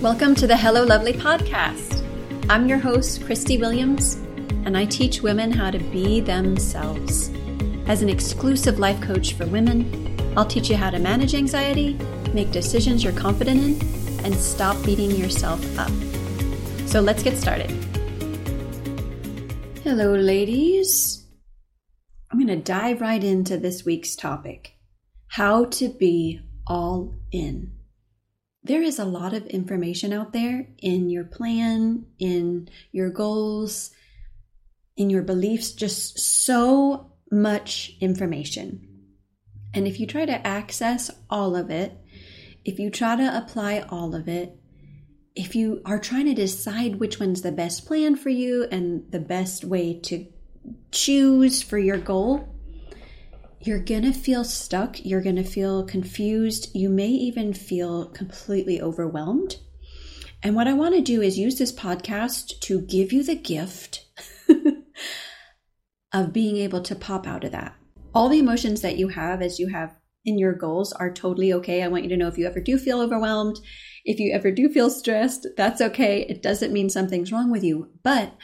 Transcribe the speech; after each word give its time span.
Welcome 0.00 0.34
to 0.36 0.46
the 0.46 0.56
Hello 0.56 0.82
Lovely 0.82 1.12
podcast. 1.12 2.02
I'm 2.48 2.66
your 2.66 2.78
host, 2.78 3.22
Christie 3.26 3.58
Williams, 3.58 4.14
and 4.64 4.74
I 4.74 4.86
teach 4.86 5.20
women 5.20 5.52
how 5.52 5.70
to 5.70 5.78
be 5.78 6.20
themselves. 6.20 7.28
As 7.86 8.00
an 8.00 8.08
exclusive 8.08 8.78
life 8.78 8.98
coach 9.02 9.34
for 9.34 9.44
women, 9.44 10.18
I'll 10.38 10.46
teach 10.46 10.70
you 10.70 10.76
how 10.76 10.88
to 10.88 10.98
manage 10.98 11.34
anxiety, 11.34 11.98
make 12.32 12.50
decisions 12.50 13.04
you're 13.04 13.12
confident 13.12 13.60
in, 13.60 14.24
and 14.24 14.34
stop 14.34 14.82
beating 14.86 15.10
yourself 15.10 15.62
up. 15.78 15.92
So 16.88 17.02
let's 17.02 17.22
get 17.22 17.36
started. 17.36 17.70
Hello, 19.84 20.14
ladies. 20.14 21.26
I'm 22.32 22.38
going 22.38 22.48
to 22.48 22.56
dive 22.56 23.02
right 23.02 23.22
into 23.22 23.58
this 23.58 23.84
week's 23.84 24.16
topic 24.16 24.76
how 25.26 25.66
to 25.66 25.90
be 25.90 26.40
all 26.66 27.14
in 27.32 27.72
there 28.62 28.82
is 28.82 28.98
a 28.98 29.04
lot 29.04 29.32
of 29.32 29.46
information 29.46 30.12
out 30.12 30.32
there 30.32 30.68
in 30.78 31.08
your 31.08 31.24
plan, 31.24 32.06
in 32.18 32.68
your 32.92 33.10
goals, 33.10 33.90
in 34.96 35.08
your 35.08 35.22
beliefs, 35.22 35.72
just 35.72 36.18
so 36.18 37.12
much 37.30 37.92
information. 38.00 38.86
And 39.72 39.86
if 39.86 40.00
you 40.00 40.06
try 40.06 40.26
to 40.26 40.46
access 40.46 41.10
all 41.30 41.56
of 41.56 41.70
it, 41.70 41.96
if 42.64 42.78
you 42.78 42.90
try 42.90 43.16
to 43.16 43.36
apply 43.36 43.80
all 43.88 44.14
of 44.14 44.28
it, 44.28 44.56
if 45.34 45.54
you 45.54 45.80
are 45.84 45.98
trying 45.98 46.26
to 46.26 46.34
decide 46.34 46.96
which 46.96 47.18
one's 47.18 47.42
the 47.42 47.52
best 47.52 47.86
plan 47.86 48.16
for 48.16 48.28
you 48.28 48.66
and 48.70 49.10
the 49.10 49.20
best 49.20 49.64
way 49.64 49.98
to 50.00 50.26
choose 50.90 51.62
for 51.62 51.78
your 51.78 51.98
goal, 51.98 52.48
you're 53.60 53.78
going 53.78 54.02
to 54.02 54.12
feel 54.12 54.42
stuck. 54.42 55.04
You're 55.04 55.20
going 55.20 55.36
to 55.36 55.44
feel 55.44 55.84
confused. 55.84 56.74
You 56.74 56.88
may 56.88 57.08
even 57.08 57.52
feel 57.52 58.06
completely 58.06 58.80
overwhelmed. 58.80 59.56
And 60.42 60.56
what 60.56 60.66
I 60.66 60.72
want 60.72 60.94
to 60.94 61.02
do 61.02 61.20
is 61.20 61.38
use 61.38 61.58
this 61.58 61.72
podcast 61.72 62.60
to 62.60 62.80
give 62.80 63.12
you 63.12 63.22
the 63.22 63.34
gift 63.34 64.06
of 66.12 66.32
being 66.32 66.56
able 66.56 66.80
to 66.82 66.94
pop 66.94 67.26
out 67.26 67.44
of 67.44 67.52
that. 67.52 67.76
All 68.14 68.30
the 68.30 68.38
emotions 68.38 68.80
that 68.80 68.96
you 68.96 69.08
have 69.08 69.42
as 69.42 69.58
you 69.58 69.68
have 69.68 69.94
in 70.24 70.38
your 70.38 70.54
goals 70.54 70.92
are 70.94 71.12
totally 71.12 71.52
okay. 71.52 71.82
I 71.82 71.88
want 71.88 72.04
you 72.04 72.10
to 72.10 72.16
know 72.16 72.28
if 72.28 72.38
you 72.38 72.46
ever 72.46 72.60
do 72.60 72.78
feel 72.78 73.00
overwhelmed, 73.00 73.58
if 74.04 74.18
you 74.18 74.32
ever 74.32 74.50
do 74.50 74.70
feel 74.70 74.88
stressed, 74.88 75.46
that's 75.56 75.82
okay. 75.82 76.22
It 76.28 76.42
doesn't 76.42 76.72
mean 76.72 76.88
something's 76.88 77.30
wrong 77.30 77.50
with 77.50 77.62
you. 77.62 77.90
But 78.02 78.34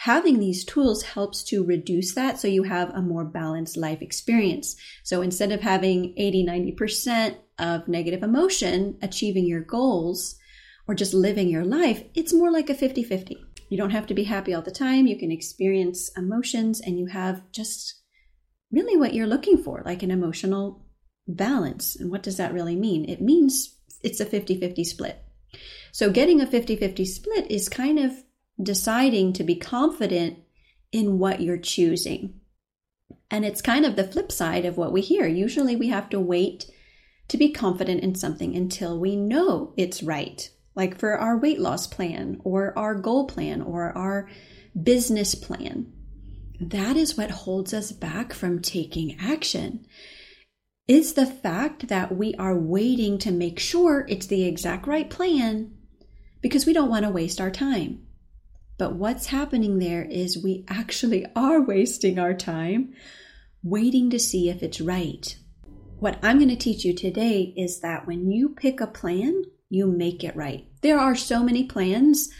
having 0.00 0.38
these 0.38 0.64
tools 0.64 1.02
helps 1.02 1.42
to 1.42 1.62
reduce 1.62 2.14
that 2.14 2.38
so 2.38 2.48
you 2.48 2.62
have 2.62 2.88
a 2.94 3.02
more 3.02 3.22
balanced 3.22 3.76
life 3.76 4.00
experience. 4.00 4.74
So 5.02 5.20
instead 5.20 5.52
of 5.52 5.60
having 5.60 6.14
80, 6.16 6.46
90% 6.46 7.36
of 7.58 7.86
negative 7.86 8.22
emotion 8.22 8.96
achieving 9.02 9.44
your 9.44 9.60
goals 9.60 10.36
or 10.88 10.94
just 10.94 11.12
living 11.12 11.50
your 11.50 11.66
life, 11.66 12.02
it's 12.14 12.32
more 12.32 12.50
like 12.50 12.70
a 12.70 12.74
50 12.74 13.02
50. 13.02 13.36
You 13.68 13.76
don't 13.76 13.90
have 13.90 14.06
to 14.06 14.14
be 14.14 14.24
happy 14.24 14.54
all 14.54 14.62
the 14.62 14.70
time. 14.70 15.06
You 15.06 15.18
can 15.18 15.30
experience 15.30 16.10
emotions 16.16 16.80
and 16.80 16.98
you 16.98 17.04
have 17.04 17.42
just 17.52 18.00
really 18.72 18.96
what 18.96 19.12
you're 19.12 19.26
looking 19.26 19.62
for, 19.62 19.82
like 19.84 20.02
an 20.02 20.10
emotional 20.10 20.86
balance. 21.28 21.94
And 21.94 22.10
what 22.10 22.22
does 22.22 22.38
that 22.38 22.54
really 22.54 22.74
mean? 22.74 23.06
It 23.06 23.20
means 23.20 23.76
it's 24.02 24.20
a 24.20 24.24
50 24.24 24.58
50 24.60 24.82
split. 24.82 25.22
So 25.92 26.10
getting 26.10 26.40
a 26.40 26.46
50 26.46 26.76
50 26.76 27.04
split 27.04 27.50
is 27.50 27.68
kind 27.68 27.98
of 27.98 28.12
deciding 28.62 29.32
to 29.34 29.44
be 29.44 29.56
confident 29.56 30.38
in 30.92 31.18
what 31.18 31.40
you're 31.40 31.58
choosing. 31.58 32.40
And 33.30 33.44
it's 33.44 33.62
kind 33.62 33.86
of 33.86 33.96
the 33.96 34.06
flip 34.06 34.32
side 34.32 34.64
of 34.64 34.76
what 34.76 34.92
we 34.92 35.00
hear. 35.00 35.26
Usually 35.26 35.76
we 35.76 35.88
have 35.88 36.08
to 36.10 36.20
wait 36.20 36.70
to 37.28 37.36
be 37.36 37.52
confident 37.52 38.02
in 38.02 38.14
something 38.14 38.56
until 38.56 38.98
we 38.98 39.14
know 39.14 39.72
it's 39.76 40.02
right. 40.02 40.50
Like 40.74 40.98
for 40.98 41.16
our 41.16 41.38
weight 41.38 41.60
loss 41.60 41.86
plan 41.86 42.40
or 42.42 42.76
our 42.76 42.94
goal 42.94 43.26
plan 43.26 43.62
or 43.62 43.96
our 43.96 44.28
business 44.80 45.34
plan. 45.34 45.92
That 46.60 46.96
is 46.96 47.16
what 47.16 47.30
holds 47.30 47.72
us 47.72 47.92
back 47.92 48.32
from 48.32 48.60
taking 48.60 49.16
action. 49.20 49.86
It's 50.86 51.12
the 51.12 51.26
fact 51.26 51.88
that 51.88 52.16
we 52.16 52.34
are 52.34 52.56
waiting 52.58 53.18
to 53.18 53.30
make 53.30 53.58
sure 53.58 54.04
it's 54.08 54.26
the 54.26 54.44
exact 54.44 54.86
right 54.86 55.08
plan 55.08 55.72
because 56.42 56.66
we 56.66 56.72
don't 56.72 56.90
want 56.90 57.04
to 57.04 57.10
waste 57.10 57.40
our 57.40 57.50
time. 57.50 58.06
But 58.80 58.94
what's 58.94 59.26
happening 59.26 59.78
there 59.78 60.04
is 60.04 60.42
we 60.42 60.64
actually 60.66 61.26
are 61.36 61.60
wasting 61.60 62.18
our 62.18 62.32
time 62.32 62.94
waiting 63.62 64.08
to 64.08 64.18
see 64.18 64.48
if 64.48 64.62
it's 64.62 64.80
right. 64.80 65.36
What 65.98 66.18
I'm 66.22 66.38
going 66.38 66.48
to 66.48 66.56
teach 66.56 66.82
you 66.82 66.94
today 66.94 67.52
is 67.58 67.80
that 67.80 68.06
when 68.06 68.30
you 68.30 68.48
pick 68.48 68.80
a 68.80 68.86
plan, 68.86 69.42
you 69.68 69.86
make 69.86 70.24
it 70.24 70.34
right. 70.34 70.66
There 70.80 70.98
are 70.98 71.14
so 71.14 71.42
many 71.44 71.64
plans. 71.64 72.30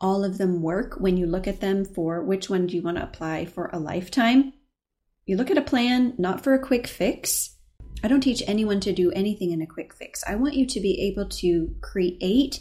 All 0.00 0.24
of 0.24 0.38
them 0.38 0.62
work 0.62 0.94
when 1.00 1.18
you 1.18 1.26
look 1.26 1.46
at 1.46 1.60
them 1.60 1.84
for 1.84 2.24
which 2.24 2.48
one 2.48 2.66
do 2.66 2.76
you 2.76 2.82
want 2.82 2.96
to 2.96 3.04
apply 3.04 3.44
for 3.44 3.68
a 3.70 3.78
lifetime. 3.78 4.54
You 5.26 5.36
look 5.36 5.50
at 5.50 5.58
a 5.58 5.62
plan 5.62 6.14
not 6.16 6.42
for 6.42 6.54
a 6.54 6.64
quick 6.64 6.86
fix. 6.86 7.56
I 8.02 8.08
don't 8.08 8.22
teach 8.22 8.42
anyone 8.46 8.80
to 8.80 8.94
do 8.94 9.12
anything 9.12 9.50
in 9.50 9.60
a 9.60 9.66
quick 9.66 9.92
fix. 9.92 10.24
I 10.26 10.36
want 10.36 10.54
you 10.54 10.64
to 10.66 10.80
be 10.80 11.12
able 11.12 11.28
to 11.28 11.76
create 11.82 12.60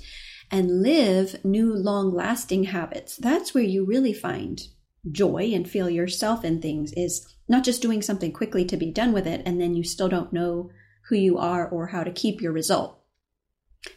and 0.54 0.84
live 0.84 1.44
new 1.44 1.74
long 1.74 2.14
lasting 2.14 2.66
habits. 2.66 3.18
That's 3.18 3.56
where 3.56 3.64
you 3.64 3.84
really 3.84 4.14
find 4.14 4.62
joy 5.12 5.50
and 5.52 5.68
feel 5.68 5.90
yourself 5.90 6.46
in 6.46 6.62
things 6.62 6.94
is 6.94 7.28
not 7.50 7.64
just 7.64 7.82
doing 7.82 8.04
something 8.04 8.32
quickly 8.32 8.64
to 8.64 8.78
be 8.78 8.92
done 8.92 9.14
with 9.14 9.26
it 9.26 9.42
and 9.48 9.60
then 9.60 9.74
you 9.74 9.84
still 9.84 10.08
don't 10.08 10.32
know 10.32 10.70
who 11.10 11.16
you 11.16 11.40
are 11.40 11.68
or 11.68 11.88
how 11.88 12.04
to 12.04 12.12
keep 12.12 12.40
your 12.40 12.52
result. 12.52 13.00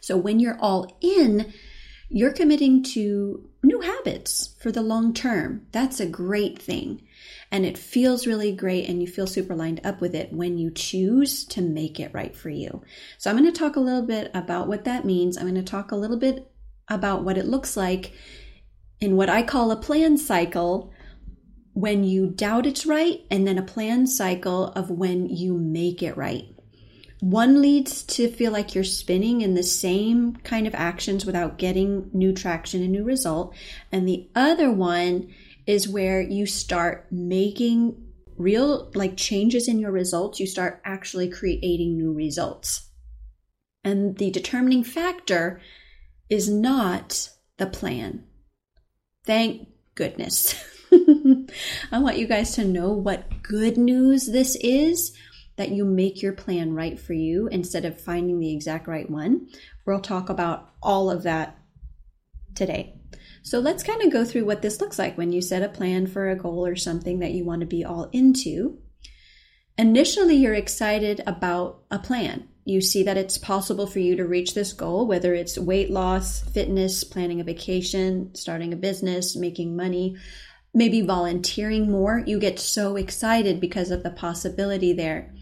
So 0.00 0.16
when 0.16 0.40
you're 0.40 0.58
all 0.58 0.96
in, 1.02 1.52
you're 2.08 2.32
committing 2.32 2.82
to 2.84 3.50
new 3.62 3.82
habits 3.82 4.56
for 4.58 4.72
the 4.72 4.80
long 4.80 5.12
term. 5.12 5.66
That's 5.72 6.00
a 6.00 6.08
great 6.08 6.58
thing. 6.58 7.05
And 7.50 7.64
it 7.64 7.78
feels 7.78 8.26
really 8.26 8.52
great, 8.52 8.88
and 8.88 9.00
you 9.00 9.06
feel 9.06 9.26
super 9.26 9.54
lined 9.54 9.80
up 9.84 10.00
with 10.00 10.14
it 10.14 10.32
when 10.32 10.58
you 10.58 10.70
choose 10.70 11.44
to 11.46 11.62
make 11.62 12.00
it 12.00 12.12
right 12.12 12.34
for 12.34 12.50
you. 12.50 12.82
So, 13.18 13.30
I'm 13.30 13.36
going 13.36 13.52
to 13.52 13.58
talk 13.58 13.76
a 13.76 13.80
little 13.80 14.06
bit 14.06 14.30
about 14.34 14.68
what 14.68 14.84
that 14.84 15.04
means. 15.04 15.36
I'm 15.36 15.44
going 15.44 15.54
to 15.54 15.62
talk 15.62 15.92
a 15.92 15.96
little 15.96 16.18
bit 16.18 16.50
about 16.88 17.24
what 17.24 17.38
it 17.38 17.46
looks 17.46 17.76
like 17.76 18.12
in 19.00 19.16
what 19.16 19.28
I 19.28 19.42
call 19.42 19.70
a 19.70 19.76
plan 19.76 20.16
cycle 20.16 20.92
when 21.72 22.04
you 22.04 22.30
doubt 22.30 22.64
it's 22.64 22.86
right, 22.86 23.20
and 23.30 23.46
then 23.46 23.58
a 23.58 23.62
plan 23.62 24.06
cycle 24.06 24.68
of 24.68 24.90
when 24.90 25.28
you 25.28 25.58
make 25.58 26.02
it 26.02 26.16
right. 26.16 26.46
One 27.20 27.60
leads 27.60 28.02
to 28.04 28.30
feel 28.30 28.52
like 28.52 28.74
you're 28.74 28.84
spinning 28.84 29.40
in 29.40 29.54
the 29.54 29.62
same 29.62 30.36
kind 30.36 30.66
of 30.66 30.74
actions 30.74 31.26
without 31.26 31.58
getting 31.58 32.10
new 32.12 32.32
traction 32.32 32.82
and 32.82 32.92
new 32.92 33.04
result. 33.04 33.54
And 33.90 34.06
the 34.06 34.28
other 34.34 34.70
one 34.70 35.34
is 35.66 35.88
where 35.88 36.20
you 36.20 36.46
start 36.46 37.06
making 37.10 38.02
real 38.36 38.90
like 38.94 39.16
changes 39.16 39.68
in 39.68 39.78
your 39.78 39.90
results. 39.90 40.40
You 40.40 40.46
start 40.46 40.80
actually 40.84 41.28
creating 41.28 41.96
new 41.96 42.12
results. 42.12 42.88
And 43.84 44.16
the 44.16 44.30
determining 44.30 44.84
factor 44.84 45.60
is 46.28 46.48
not 46.48 47.30
the 47.56 47.66
plan. 47.66 48.24
Thank 49.24 49.68
goodness. 49.94 50.54
I 51.92 51.98
want 51.98 52.18
you 52.18 52.26
guys 52.26 52.54
to 52.54 52.64
know 52.64 52.92
what 52.92 53.42
good 53.42 53.76
news 53.76 54.26
this 54.26 54.56
is 54.56 55.16
that 55.56 55.70
you 55.70 55.84
make 55.84 56.22
your 56.22 56.32
plan 56.32 56.74
right 56.74 56.98
for 56.98 57.14
you 57.14 57.48
instead 57.48 57.84
of 57.84 58.00
finding 58.00 58.38
the 58.38 58.52
exact 58.52 58.86
right 58.86 59.08
one. 59.08 59.48
We'll 59.86 60.00
talk 60.00 60.28
about 60.28 60.70
all 60.82 61.10
of 61.10 61.22
that 61.22 61.58
today. 62.54 63.00
So 63.46 63.60
let's 63.60 63.84
kind 63.84 64.02
of 64.02 64.12
go 64.12 64.24
through 64.24 64.44
what 64.44 64.60
this 64.60 64.80
looks 64.80 64.98
like 64.98 65.16
when 65.16 65.32
you 65.32 65.40
set 65.40 65.62
a 65.62 65.68
plan 65.68 66.08
for 66.08 66.28
a 66.28 66.34
goal 66.34 66.66
or 66.66 66.74
something 66.74 67.20
that 67.20 67.30
you 67.30 67.44
want 67.44 67.60
to 67.60 67.66
be 67.66 67.84
all 67.84 68.10
into. 68.10 68.78
Initially, 69.78 70.34
you're 70.34 70.52
excited 70.52 71.22
about 71.28 71.84
a 71.88 72.00
plan. 72.00 72.48
You 72.64 72.80
see 72.80 73.04
that 73.04 73.16
it's 73.16 73.38
possible 73.38 73.86
for 73.86 74.00
you 74.00 74.16
to 74.16 74.26
reach 74.26 74.54
this 74.54 74.72
goal, 74.72 75.06
whether 75.06 75.32
it's 75.32 75.56
weight 75.56 75.90
loss, 75.90 76.40
fitness, 76.40 77.04
planning 77.04 77.40
a 77.40 77.44
vacation, 77.44 78.34
starting 78.34 78.72
a 78.72 78.76
business, 78.76 79.36
making 79.36 79.76
money, 79.76 80.16
maybe 80.74 81.02
volunteering 81.02 81.88
more. 81.88 82.24
You 82.26 82.40
get 82.40 82.58
so 82.58 82.96
excited 82.96 83.60
because 83.60 83.92
of 83.92 84.02
the 84.02 84.10
possibility 84.10 84.92
there 84.92 85.32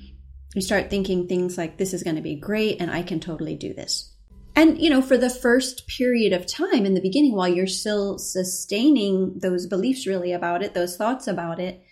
you 0.54 0.62
start 0.62 0.88
thinking 0.88 1.26
things 1.26 1.58
like, 1.58 1.76
this 1.76 1.92
is 1.92 2.04
going 2.04 2.16
to 2.16 2.22
be 2.22 2.36
great 2.36 2.80
and 2.80 2.90
I 2.90 3.02
can 3.02 3.18
totally 3.18 3.56
do 3.56 3.74
this. 3.74 4.13
And, 4.56 4.80
you 4.80 4.88
know, 4.88 5.02
for 5.02 5.18
the 5.18 5.30
first 5.30 5.88
period 5.88 6.32
of 6.32 6.46
time 6.46 6.86
in 6.86 6.94
the 6.94 7.00
beginning, 7.00 7.34
while 7.34 7.48
you're 7.48 7.66
still 7.66 8.18
sustaining 8.18 9.38
those 9.40 9.66
beliefs 9.66 10.06
really 10.06 10.32
about 10.32 10.62
it, 10.62 10.74
those 10.74 10.96
thoughts 10.96 11.26
about 11.26 11.58
it, 11.58 11.82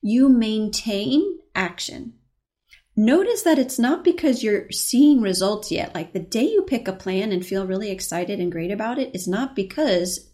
you 0.00 0.28
maintain 0.28 1.38
action. 1.54 2.14
Notice 2.94 3.42
that 3.42 3.58
it's 3.58 3.78
not 3.78 4.04
because 4.04 4.42
you're 4.42 4.70
seeing 4.70 5.20
results 5.20 5.72
yet. 5.72 5.94
Like 5.94 6.12
the 6.12 6.20
day 6.20 6.44
you 6.44 6.62
pick 6.62 6.86
a 6.86 6.92
plan 6.92 7.32
and 7.32 7.44
feel 7.44 7.66
really 7.66 7.90
excited 7.90 8.38
and 8.38 8.52
great 8.52 8.70
about 8.70 8.98
it, 8.98 9.10
it's 9.14 9.26
not 9.26 9.56
because 9.56 10.30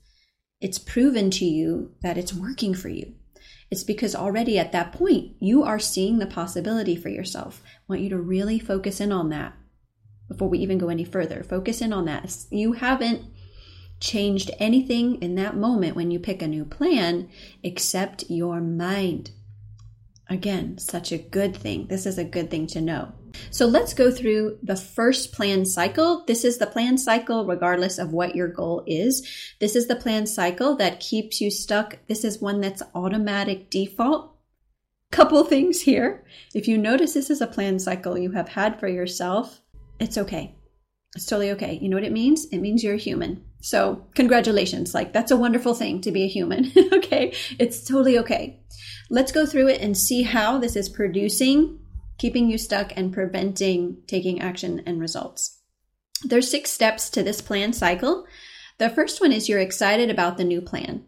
it's 0.60 0.78
proven 0.78 1.30
to 1.30 1.44
you 1.44 1.92
that 2.02 2.18
it's 2.18 2.34
working 2.34 2.74
for 2.74 2.88
you. 2.88 3.14
It's 3.70 3.84
because 3.84 4.14
already 4.14 4.58
at 4.58 4.72
that 4.72 4.92
point, 4.92 5.36
you 5.40 5.62
are 5.62 5.78
seeing 5.78 6.18
the 6.18 6.26
possibility 6.26 6.96
for 6.96 7.10
yourself. 7.10 7.62
I 7.64 7.80
want 7.88 8.02
you 8.02 8.08
to 8.10 8.18
really 8.18 8.58
focus 8.58 9.00
in 9.00 9.12
on 9.12 9.28
that 9.28 9.54
before 10.28 10.48
we 10.48 10.58
even 10.58 10.78
go 10.78 10.88
any 10.88 11.04
further. 11.04 11.42
Focus 11.42 11.80
in 11.80 11.92
on 11.92 12.04
that. 12.04 12.36
You 12.50 12.74
haven't 12.74 13.22
changed 14.00 14.50
anything 14.58 15.20
in 15.22 15.34
that 15.34 15.56
moment 15.56 15.96
when 15.96 16.10
you 16.10 16.20
pick 16.20 16.42
a 16.42 16.46
new 16.46 16.64
plan 16.64 17.28
except 17.62 18.30
your 18.30 18.60
mind. 18.60 19.32
Again, 20.30 20.78
such 20.78 21.10
a 21.10 21.18
good 21.18 21.56
thing. 21.56 21.86
This 21.86 22.04
is 22.04 22.18
a 22.18 22.24
good 22.24 22.50
thing 22.50 22.66
to 22.68 22.80
know. 22.80 23.12
So 23.50 23.66
let's 23.66 23.94
go 23.94 24.10
through 24.10 24.58
the 24.62 24.76
first 24.76 25.32
plan 25.32 25.64
cycle. 25.64 26.24
This 26.26 26.44
is 26.44 26.58
the 26.58 26.66
plan 26.66 26.98
cycle, 26.98 27.46
regardless 27.46 27.98
of 27.98 28.12
what 28.12 28.36
your 28.36 28.48
goal 28.48 28.82
is. 28.86 29.26
This 29.58 29.74
is 29.74 29.86
the 29.86 29.96
plan 29.96 30.26
cycle 30.26 30.76
that 30.76 31.00
keeps 31.00 31.40
you 31.40 31.50
stuck. 31.50 31.98
This 32.08 32.24
is 32.24 32.40
one 32.40 32.60
that's 32.60 32.82
automatic 32.94 33.70
default. 33.70 34.34
Couple 35.10 35.42
things 35.44 35.80
here. 35.82 36.24
If 36.54 36.68
you 36.68 36.76
notice 36.76 37.14
this 37.14 37.30
is 37.30 37.40
a 37.40 37.46
plan 37.46 37.78
cycle 37.78 38.18
you 38.18 38.32
have 38.32 38.50
had 38.50 38.78
for 38.78 38.88
yourself, 38.88 39.62
it's 39.98 40.18
okay. 40.18 40.54
It's 41.14 41.26
totally 41.26 41.50
okay. 41.52 41.78
You 41.80 41.88
know 41.88 41.96
what 41.96 42.04
it 42.04 42.12
means? 42.12 42.46
It 42.46 42.58
means 42.58 42.84
you're 42.84 42.94
a 42.94 42.98
human. 42.98 43.44
So, 43.60 44.06
congratulations. 44.14 44.94
Like, 44.94 45.12
that's 45.12 45.30
a 45.30 45.36
wonderful 45.36 45.74
thing 45.74 46.00
to 46.02 46.12
be 46.12 46.24
a 46.24 46.28
human. 46.28 46.70
okay. 46.92 47.34
It's 47.58 47.82
totally 47.82 48.18
okay. 48.18 48.60
Let's 49.10 49.32
go 49.32 49.46
through 49.46 49.68
it 49.68 49.80
and 49.80 49.96
see 49.96 50.22
how 50.22 50.58
this 50.58 50.76
is 50.76 50.88
producing, 50.88 51.80
keeping 52.18 52.50
you 52.50 52.58
stuck, 52.58 52.92
and 52.96 53.12
preventing 53.12 54.02
taking 54.06 54.40
action 54.40 54.82
and 54.86 55.00
results. 55.00 55.60
There's 56.22 56.50
six 56.50 56.70
steps 56.70 57.08
to 57.10 57.22
this 57.22 57.40
plan 57.40 57.72
cycle. 57.72 58.26
The 58.78 58.90
first 58.90 59.20
one 59.20 59.32
is 59.32 59.48
you're 59.48 59.60
excited 59.60 60.10
about 60.10 60.36
the 60.36 60.44
new 60.44 60.60
plan 60.60 61.04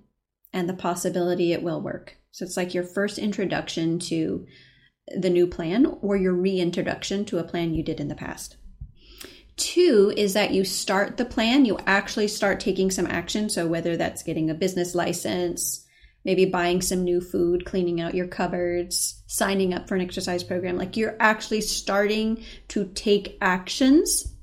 and 0.53 0.69
the 0.69 0.75
possibility 0.75 1.53
it 1.53 1.63
will 1.63 1.81
work. 1.81 2.17
So 2.33 2.45
it's 2.45 2.57
like 2.57 2.75
your 2.75 2.85
first 2.85 3.19
introduction 3.19 3.99
to 4.01 4.47
the 5.09 5.31
new 5.31 5.47
plan 5.47 5.87
or 6.01 6.17
your 6.17 6.35
reintroduction 6.35 7.25
to 7.27 7.39
a 7.39 7.45
plan 7.45 7.75
you 7.75 7.83
did 7.83 8.01
in 8.01 8.09
the 8.09 8.15
past. 8.15 8.57
Two 9.61 10.11
is 10.17 10.33
that 10.33 10.53
you 10.53 10.65
start 10.65 11.19
the 11.19 11.27
plan, 11.27 11.67
you 11.67 11.79
actually 11.87 12.29
start 12.29 12.61
taking 12.61 12.91
some 12.91 13.07
action. 13.07 13.51
So 13.51 13.67
whether 13.67 13.95
that's 13.95 14.23
getting 14.23 14.49
a 14.49 14.55
business 14.55 14.95
license, 14.95 15.87
maybe 16.25 16.47
buying 16.47 16.81
some 16.81 17.05
new 17.05 17.21
food, 17.21 17.67
cleaning 17.67 18.01
out 18.01 18.15
your 18.15 18.27
cupboards, 18.27 19.23
signing 19.27 19.75
up 19.75 19.87
for 19.87 19.97
an 19.97 20.01
exercise 20.01 20.43
program. 20.43 20.79
Like 20.79 20.97
you're 20.97 21.17
actually 21.21 21.61
starting 21.61 22.43
to 22.69 22.87
take 22.95 23.37
actions. 23.43 24.35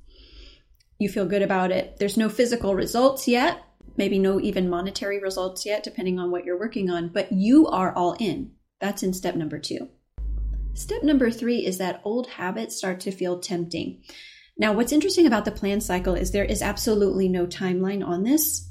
You 0.99 1.09
feel 1.09 1.25
good 1.25 1.41
about 1.41 1.71
it. 1.71 1.97
There's 1.97 2.15
no 2.17 2.29
physical 2.29 2.75
results 2.75 3.27
yet, 3.27 3.63
maybe 3.97 4.19
no 4.19 4.39
even 4.39 4.69
monetary 4.69 5.19
results 5.19 5.65
yet, 5.65 5.83
depending 5.83 6.19
on 6.19 6.29
what 6.29 6.45
you're 6.45 6.59
working 6.59 6.91
on, 6.91 7.09
but 7.09 7.31
you 7.31 7.65
are 7.65 7.91
all 7.91 8.15
in. 8.19 8.51
That's 8.79 9.01
in 9.01 9.13
step 9.13 9.35
number 9.35 9.57
two. 9.57 9.89
Step 10.75 11.01
number 11.01 11.31
three 11.31 11.65
is 11.65 11.79
that 11.79 12.01
old 12.03 12.27
habits 12.27 12.77
start 12.77 12.99
to 12.99 13.11
feel 13.11 13.39
tempting. 13.39 14.03
Now, 14.59 14.74
what's 14.74 14.92
interesting 14.92 15.27
about 15.27 15.45
the 15.45 15.51
plan 15.51 15.81
cycle 15.81 16.15
is 16.15 16.31
there 16.31 16.44
is 16.44 16.62
absolutely 16.62 17.30
no 17.30 17.45
timeline 17.45 18.06
on 18.06 18.24
this. 18.24 18.68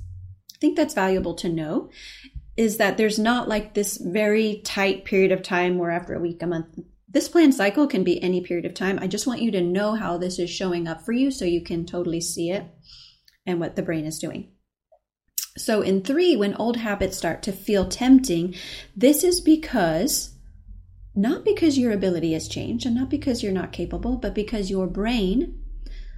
I 0.55 0.59
think 0.59 0.77
that's 0.77 0.94
valuable 0.94 1.35
to 1.37 1.49
know 1.49 1.91
is 2.56 2.79
that 2.79 2.97
there's 2.97 3.19
not 3.19 3.49
like 3.49 3.75
this 3.75 3.99
very 3.99 4.62
tight 4.65 5.05
period 5.05 5.31
of 5.31 5.43
time 5.43 5.77
where 5.77 5.91
after 5.91 6.15
a 6.15 6.21
week, 6.21 6.43
a 6.43 6.47
month, 6.47 6.79
this 7.06 7.29
plan 7.29 7.53
cycle 7.53 7.87
can 7.87 8.03
be 8.03 8.23
any 8.23 8.41
period 8.41 8.65
of 8.65 8.75
time. 8.75 8.99
I 9.00 9.06
just 9.06 9.27
want 9.27 9.43
you 9.43 9.50
to 9.53 9.61
know 9.61 9.94
how 9.94 10.17
this 10.17 10.38
is 10.38 10.50
showing 10.50 10.88
up 10.88 11.03
for 11.05 11.12
you 11.12 11.31
so 11.31 11.44
you 11.44 11.62
can 11.62 11.85
totally 11.85 12.21
see 12.21 12.50
it 12.50 12.65
and 13.44 13.61
what 13.61 13.77
the 13.77 13.82
brain 13.82 14.06
is 14.06 14.19
doing. 14.19 14.53
So, 15.59 15.81
in 15.82 16.03
three, 16.03 16.37
when 16.37 16.55
old 16.55 16.77
habits 16.77 17.17
start 17.17 17.43
to 17.44 17.53
feel 17.53 17.89
tempting, 17.89 18.55
this 18.94 19.23
is 19.23 19.41
because 19.41 20.35
not 21.15 21.44
because 21.44 21.79
your 21.79 21.93
ability 21.93 22.32
has 22.35 22.49
changed 22.49 22.85
and 22.85 22.94
not 22.94 23.09
because 23.09 23.43
you're 23.43 23.53
not 23.53 23.73
capable, 23.73 24.17
but 24.17 24.35
because 24.35 24.71
your 24.71 24.87
brain 24.87 25.62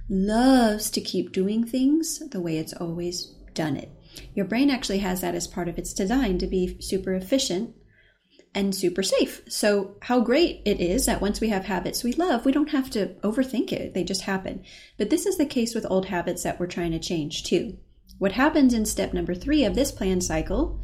loves 0.09 0.89
to 0.91 1.01
keep 1.01 1.31
doing 1.31 1.65
things 1.65 2.19
the 2.29 2.41
way 2.41 2.57
it's 2.57 2.73
always 2.73 3.35
done 3.53 3.77
it. 3.77 3.91
Your 4.33 4.45
brain 4.45 4.69
actually 4.69 4.99
has 4.99 5.21
that 5.21 5.35
as 5.35 5.47
part 5.47 5.67
of 5.67 5.77
its 5.77 5.93
design 5.93 6.37
to 6.39 6.47
be 6.47 6.77
super 6.81 7.13
efficient 7.13 7.75
and 8.55 8.73
super 8.73 9.03
safe. 9.03 9.43
So, 9.47 9.95
how 10.01 10.21
great 10.21 10.61
it 10.65 10.81
is 10.81 11.05
that 11.05 11.21
once 11.21 11.39
we 11.39 11.49
have 11.49 11.65
habits 11.65 12.03
we 12.03 12.13
love, 12.13 12.45
we 12.45 12.51
don't 12.51 12.71
have 12.71 12.89
to 12.91 13.15
overthink 13.21 13.71
it, 13.71 13.93
they 13.93 14.03
just 14.03 14.23
happen. 14.23 14.63
But 14.97 15.11
this 15.11 15.25
is 15.27 15.37
the 15.37 15.45
case 15.45 15.75
with 15.75 15.85
old 15.89 16.07
habits 16.07 16.43
that 16.43 16.59
we're 16.59 16.67
trying 16.67 16.91
to 16.91 16.99
change 16.99 17.43
too. 17.43 17.77
What 18.17 18.31
happens 18.33 18.73
in 18.73 18.85
step 18.85 19.13
number 19.13 19.35
three 19.35 19.63
of 19.63 19.75
this 19.75 19.91
plan 19.91 20.19
cycle 20.19 20.81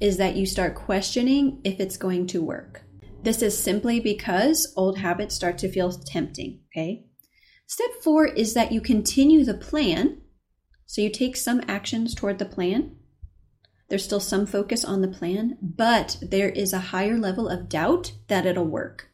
is 0.00 0.16
that 0.18 0.36
you 0.36 0.44
start 0.44 0.74
questioning 0.74 1.60
if 1.64 1.80
it's 1.80 1.96
going 1.96 2.26
to 2.28 2.42
work. 2.42 2.82
This 3.22 3.40
is 3.40 3.56
simply 3.56 3.98
because 3.98 4.72
old 4.76 4.98
habits 4.98 5.34
start 5.34 5.58
to 5.58 5.70
feel 5.70 5.90
tempting, 5.90 6.60
okay? 6.70 7.05
Step 7.66 7.90
four 8.02 8.26
is 8.26 8.54
that 8.54 8.72
you 8.72 8.80
continue 8.80 9.44
the 9.44 9.54
plan 9.54 10.20
so 10.86 11.00
you 11.02 11.10
take 11.10 11.36
some 11.36 11.60
actions 11.66 12.14
toward 12.14 12.38
the 12.38 12.44
plan. 12.44 12.96
There's 13.88 14.04
still 14.04 14.20
some 14.20 14.46
focus 14.46 14.84
on 14.84 15.00
the 15.00 15.08
plan, 15.08 15.58
but 15.60 16.16
there 16.22 16.48
is 16.48 16.72
a 16.72 16.78
higher 16.78 17.18
level 17.18 17.48
of 17.48 17.68
doubt 17.68 18.12
that 18.28 18.46
it'll 18.46 18.64
work. 18.64 19.10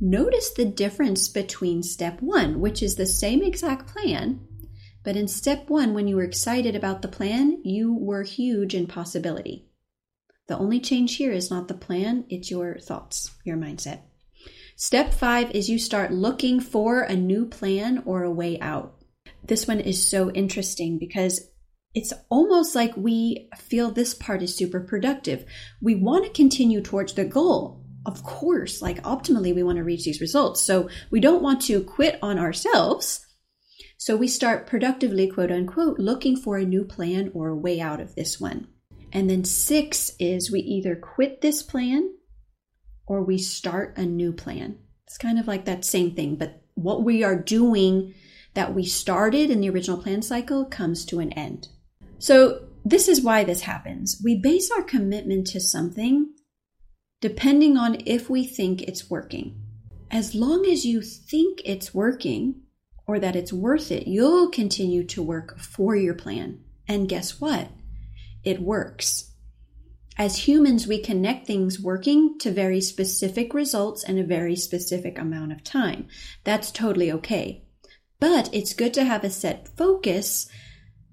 Notice 0.00 0.50
the 0.50 0.64
difference 0.64 1.28
between 1.28 1.82
step 1.82 2.22
one, 2.22 2.60
which 2.60 2.82
is 2.82 2.96
the 2.96 3.06
same 3.06 3.42
exact 3.42 3.86
plan, 3.86 4.40
but 5.04 5.16
in 5.16 5.28
step 5.28 5.68
one, 5.68 5.92
when 5.92 6.08
you 6.08 6.16
were 6.16 6.22
excited 6.22 6.74
about 6.74 7.02
the 7.02 7.08
plan, 7.08 7.60
you 7.64 7.94
were 7.94 8.22
huge 8.22 8.74
in 8.74 8.86
possibility. 8.86 9.66
The 10.46 10.58
only 10.58 10.80
change 10.80 11.16
here 11.16 11.32
is 11.32 11.50
not 11.50 11.68
the 11.68 11.74
plan, 11.74 12.24
it's 12.28 12.50
your 12.50 12.78
thoughts, 12.78 13.30
your 13.44 13.56
mindset. 13.56 14.00
Step 14.80 15.12
five 15.12 15.50
is 15.50 15.68
you 15.68 15.78
start 15.78 16.10
looking 16.10 16.58
for 16.58 17.02
a 17.02 17.14
new 17.14 17.44
plan 17.44 18.02
or 18.06 18.22
a 18.22 18.30
way 18.30 18.58
out 18.60 19.00
this 19.50 19.66
one 19.66 19.80
is 19.80 20.08
so 20.08 20.30
interesting 20.30 20.98
because 20.98 21.48
it's 21.94 22.12
almost 22.28 22.74
like 22.74 22.96
we 22.96 23.48
feel 23.58 23.90
this 23.90 24.14
part 24.14 24.42
is 24.42 24.54
super 24.54 24.80
productive. 24.80 25.44
We 25.82 25.96
want 25.96 26.24
to 26.24 26.30
continue 26.30 26.80
towards 26.80 27.14
the 27.14 27.24
goal. 27.24 27.84
Of 28.06 28.22
course, 28.22 28.80
like 28.80 29.02
optimally, 29.02 29.54
we 29.54 29.62
want 29.62 29.78
to 29.78 29.84
reach 29.84 30.04
these 30.04 30.20
results. 30.20 30.60
So 30.60 30.88
we 31.10 31.20
don't 31.20 31.42
want 31.42 31.62
to 31.62 31.82
quit 31.82 32.18
on 32.22 32.38
ourselves. 32.38 33.26
So 33.98 34.16
we 34.16 34.28
start 34.28 34.66
productively, 34.66 35.28
quote 35.28 35.50
unquote, 35.50 35.98
looking 35.98 36.36
for 36.36 36.56
a 36.56 36.64
new 36.64 36.84
plan 36.84 37.32
or 37.34 37.48
a 37.48 37.56
way 37.56 37.80
out 37.80 38.00
of 38.00 38.14
this 38.14 38.40
one. 38.40 38.68
And 39.12 39.28
then 39.28 39.44
six 39.44 40.12
is 40.20 40.52
we 40.52 40.60
either 40.60 40.94
quit 40.94 41.40
this 41.40 41.62
plan 41.62 42.14
or 43.10 43.24
we 43.24 43.36
start 43.36 43.98
a 43.98 44.06
new 44.06 44.32
plan. 44.32 44.78
It's 45.04 45.18
kind 45.18 45.40
of 45.40 45.48
like 45.48 45.64
that 45.64 45.84
same 45.84 46.14
thing, 46.14 46.36
but 46.36 46.62
what 46.74 47.02
we 47.02 47.24
are 47.24 47.34
doing 47.34 48.14
that 48.54 48.72
we 48.72 48.84
started 48.84 49.50
in 49.50 49.60
the 49.60 49.68
original 49.68 49.98
plan 49.98 50.22
cycle 50.22 50.64
comes 50.64 51.04
to 51.06 51.18
an 51.18 51.32
end. 51.32 51.66
So, 52.20 52.66
this 52.84 53.08
is 53.08 53.20
why 53.20 53.42
this 53.42 53.62
happens. 53.62 54.22
We 54.24 54.36
base 54.36 54.70
our 54.70 54.84
commitment 54.84 55.48
to 55.48 55.60
something 55.60 56.32
depending 57.20 57.76
on 57.76 57.98
if 58.06 58.30
we 58.30 58.46
think 58.46 58.82
it's 58.82 59.10
working. 59.10 59.60
As 60.08 60.36
long 60.36 60.64
as 60.64 60.86
you 60.86 61.02
think 61.02 61.62
it's 61.64 61.92
working 61.92 62.62
or 63.08 63.18
that 63.18 63.34
it's 63.34 63.52
worth 63.52 63.90
it, 63.90 64.06
you'll 64.06 64.48
continue 64.50 65.04
to 65.08 65.22
work 65.22 65.58
for 65.58 65.96
your 65.96 66.14
plan. 66.14 66.60
And 66.86 67.08
guess 67.08 67.40
what? 67.40 67.70
It 68.44 68.62
works. 68.62 69.29
As 70.18 70.48
humans, 70.48 70.86
we 70.86 71.00
connect 71.00 71.46
things 71.46 71.80
working 71.80 72.38
to 72.40 72.50
very 72.50 72.80
specific 72.80 73.54
results 73.54 74.04
in 74.04 74.18
a 74.18 74.24
very 74.24 74.56
specific 74.56 75.18
amount 75.18 75.52
of 75.52 75.64
time. 75.64 76.08
That's 76.44 76.70
totally 76.70 77.10
okay. 77.12 77.64
But 78.18 78.50
it's 78.52 78.74
good 78.74 78.92
to 78.94 79.04
have 79.04 79.24
a 79.24 79.30
set 79.30 79.68
focus 79.76 80.48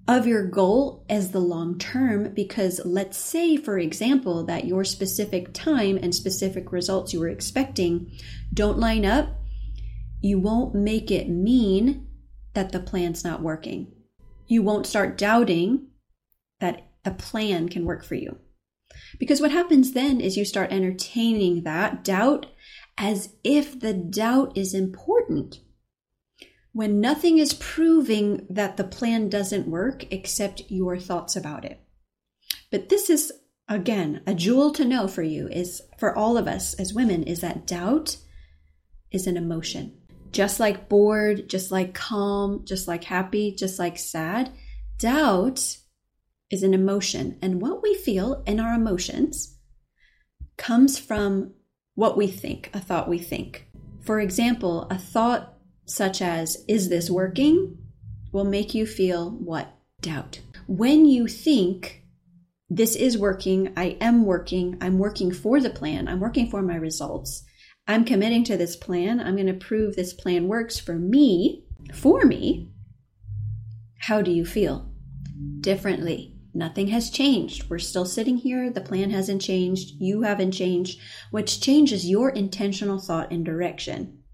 of 0.06 0.26
your 0.26 0.46
goal 0.46 1.04
as 1.08 1.30
the 1.30 1.40
long 1.40 1.78
term 1.78 2.32
because 2.34 2.80
let's 2.84 3.18
say, 3.18 3.56
for 3.56 3.78
example, 3.78 4.44
that 4.44 4.64
your 4.64 4.84
specific 4.84 5.52
time 5.52 5.98
and 6.00 6.14
specific 6.14 6.72
results 6.72 7.12
you 7.12 7.20
were 7.20 7.28
expecting 7.28 8.10
don't 8.52 8.78
line 8.78 9.04
up, 9.04 9.28
you 10.20 10.38
won't 10.38 10.74
make 10.74 11.10
it 11.10 11.28
mean 11.28 12.06
that 12.54 12.72
the 12.72 12.80
plan's 12.80 13.22
not 13.22 13.42
working. 13.42 13.92
You 14.46 14.62
won't 14.62 14.86
start 14.86 15.18
doubting 15.18 15.88
that 16.60 16.88
a 17.04 17.10
plan 17.10 17.68
can 17.68 17.84
work 17.84 18.04
for 18.04 18.14
you. 18.14 18.38
Because 19.18 19.40
what 19.40 19.50
happens 19.50 19.92
then 19.92 20.20
is 20.20 20.36
you 20.36 20.44
start 20.44 20.72
entertaining 20.72 21.62
that 21.64 22.04
doubt 22.04 22.46
as 22.96 23.34
if 23.44 23.78
the 23.78 23.92
doubt 23.92 24.56
is 24.56 24.74
important 24.74 25.60
when 26.72 27.00
nothing 27.00 27.38
is 27.38 27.54
proving 27.54 28.46
that 28.50 28.76
the 28.76 28.84
plan 28.84 29.28
doesn't 29.28 29.66
work 29.66 30.04
except 30.12 30.62
your 30.68 30.98
thoughts 30.98 31.34
about 31.34 31.64
it. 31.64 31.80
But 32.70 32.88
this 32.88 33.08
is, 33.10 33.32
again, 33.68 34.22
a 34.26 34.34
jewel 34.34 34.70
to 34.72 34.84
know 34.84 35.08
for 35.08 35.22
you 35.22 35.48
is 35.48 35.82
for 35.98 36.16
all 36.16 36.36
of 36.36 36.46
us 36.46 36.74
as 36.74 36.92
women 36.92 37.22
is 37.24 37.40
that 37.40 37.66
doubt 37.66 38.18
is 39.10 39.26
an 39.26 39.36
emotion. 39.36 39.96
Just 40.30 40.60
like 40.60 40.88
bored, 40.88 41.48
just 41.48 41.72
like 41.72 41.94
calm, 41.94 42.64
just 42.64 42.86
like 42.86 43.04
happy, 43.04 43.54
just 43.56 43.78
like 43.78 43.98
sad, 43.98 44.52
doubt 44.98 45.78
is 46.50 46.62
an 46.62 46.74
emotion. 46.74 47.38
And 47.42 47.60
what 47.60 47.82
we 47.82 47.94
feel 47.94 48.42
in 48.46 48.60
our 48.60 48.74
emotions 48.74 49.56
comes 50.56 50.98
from 50.98 51.54
what 51.94 52.16
we 52.16 52.26
think, 52.26 52.70
a 52.72 52.80
thought 52.80 53.08
we 53.08 53.18
think. 53.18 53.66
For 54.00 54.20
example, 54.20 54.86
a 54.90 54.98
thought 54.98 55.54
such 55.84 56.22
as, 56.22 56.64
is 56.68 56.88
this 56.88 57.10
working, 57.10 57.78
will 58.32 58.44
make 58.44 58.74
you 58.74 58.86
feel 58.86 59.30
what? 59.30 59.74
Doubt. 60.00 60.40
when 60.68 61.06
you 61.06 61.26
think 61.26 62.04
this 62.70 62.94
is 62.94 63.18
working, 63.18 63.72
I 63.76 63.96
am 64.00 64.24
working, 64.24 64.76
I'm 64.80 64.98
working 64.98 65.32
for 65.32 65.60
the 65.60 65.70
plan, 65.70 66.06
I'm 66.06 66.20
working 66.20 66.48
for 66.48 66.62
my 66.62 66.76
results, 66.76 67.42
I'm 67.88 68.04
committing 68.04 68.44
to 68.44 68.56
this 68.56 68.76
plan, 68.76 69.18
I'm 69.18 69.34
going 69.34 69.46
to 69.46 69.54
prove 69.54 69.96
this 69.96 70.12
plan 70.12 70.46
works 70.46 70.78
for 70.78 70.94
me, 70.94 71.64
for 71.94 72.24
me, 72.24 72.70
how 73.98 74.22
do 74.22 74.30
you 74.30 74.44
feel? 74.44 74.92
Differently. 75.60 76.37
Nothing 76.58 76.88
has 76.88 77.08
changed. 77.08 77.70
We're 77.70 77.78
still 77.78 78.04
sitting 78.04 78.36
here. 78.36 78.68
The 78.68 78.80
plan 78.80 79.10
hasn't 79.10 79.40
changed. 79.40 79.94
You 80.00 80.22
haven't 80.22 80.50
changed. 80.50 80.98
What's 81.30 81.56
changed 81.56 81.92
is 81.92 82.10
your 82.10 82.30
intentional 82.30 82.98
thought 82.98 83.30
and 83.30 83.44
direction. 83.44 84.24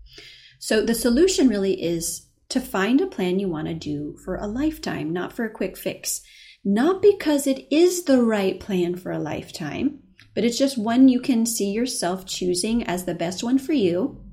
So 0.58 0.82
the 0.82 0.94
solution 0.94 1.48
really 1.48 1.82
is 1.82 2.26
to 2.48 2.62
find 2.62 3.02
a 3.02 3.06
plan 3.06 3.38
you 3.38 3.50
want 3.50 3.68
to 3.68 3.74
do 3.74 4.16
for 4.24 4.36
a 4.36 4.46
lifetime, 4.46 5.12
not 5.12 5.34
for 5.34 5.44
a 5.44 5.50
quick 5.50 5.76
fix. 5.76 6.22
Not 6.64 7.02
because 7.02 7.46
it 7.46 7.70
is 7.70 8.04
the 8.04 8.22
right 8.22 8.58
plan 8.58 8.96
for 8.96 9.12
a 9.12 9.18
lifetime, 9.18 9.98
but 10.34 10.44
it's 10.44 10.56
just 10.56 10.78
one 10.78 11.08
you 11.08 11.20
can 11.20 11.44
see 11.44 11.72
yourself 11.72 12.24
choosing 12.24 12.84
as 12.84 13.04
the 13.04 13.14
best 13.14 13.44
one 13.44 13.58
for 13.58 13.74
you 13.74 14.24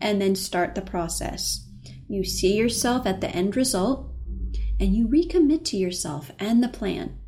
and 0.00 0.20
then 0.20 0.34
start 0.34 0.74
the 0.74 0.82
process. 0.82 1.64
You 2.08 2.24
see 2.24 2.56
yourself 2.56 3.06
at 3.06 3.20
the 3.20 3.30
end 3.30 3.54
result 3.54 4.12
and 4.80 4.96
you 4.96 5.06
recommit 5.06 5.64
to 5.66 5.76
yourself 5.76 6.32
and 6.40 6.60
the 6.60 6.68
plan. 6.68 7.20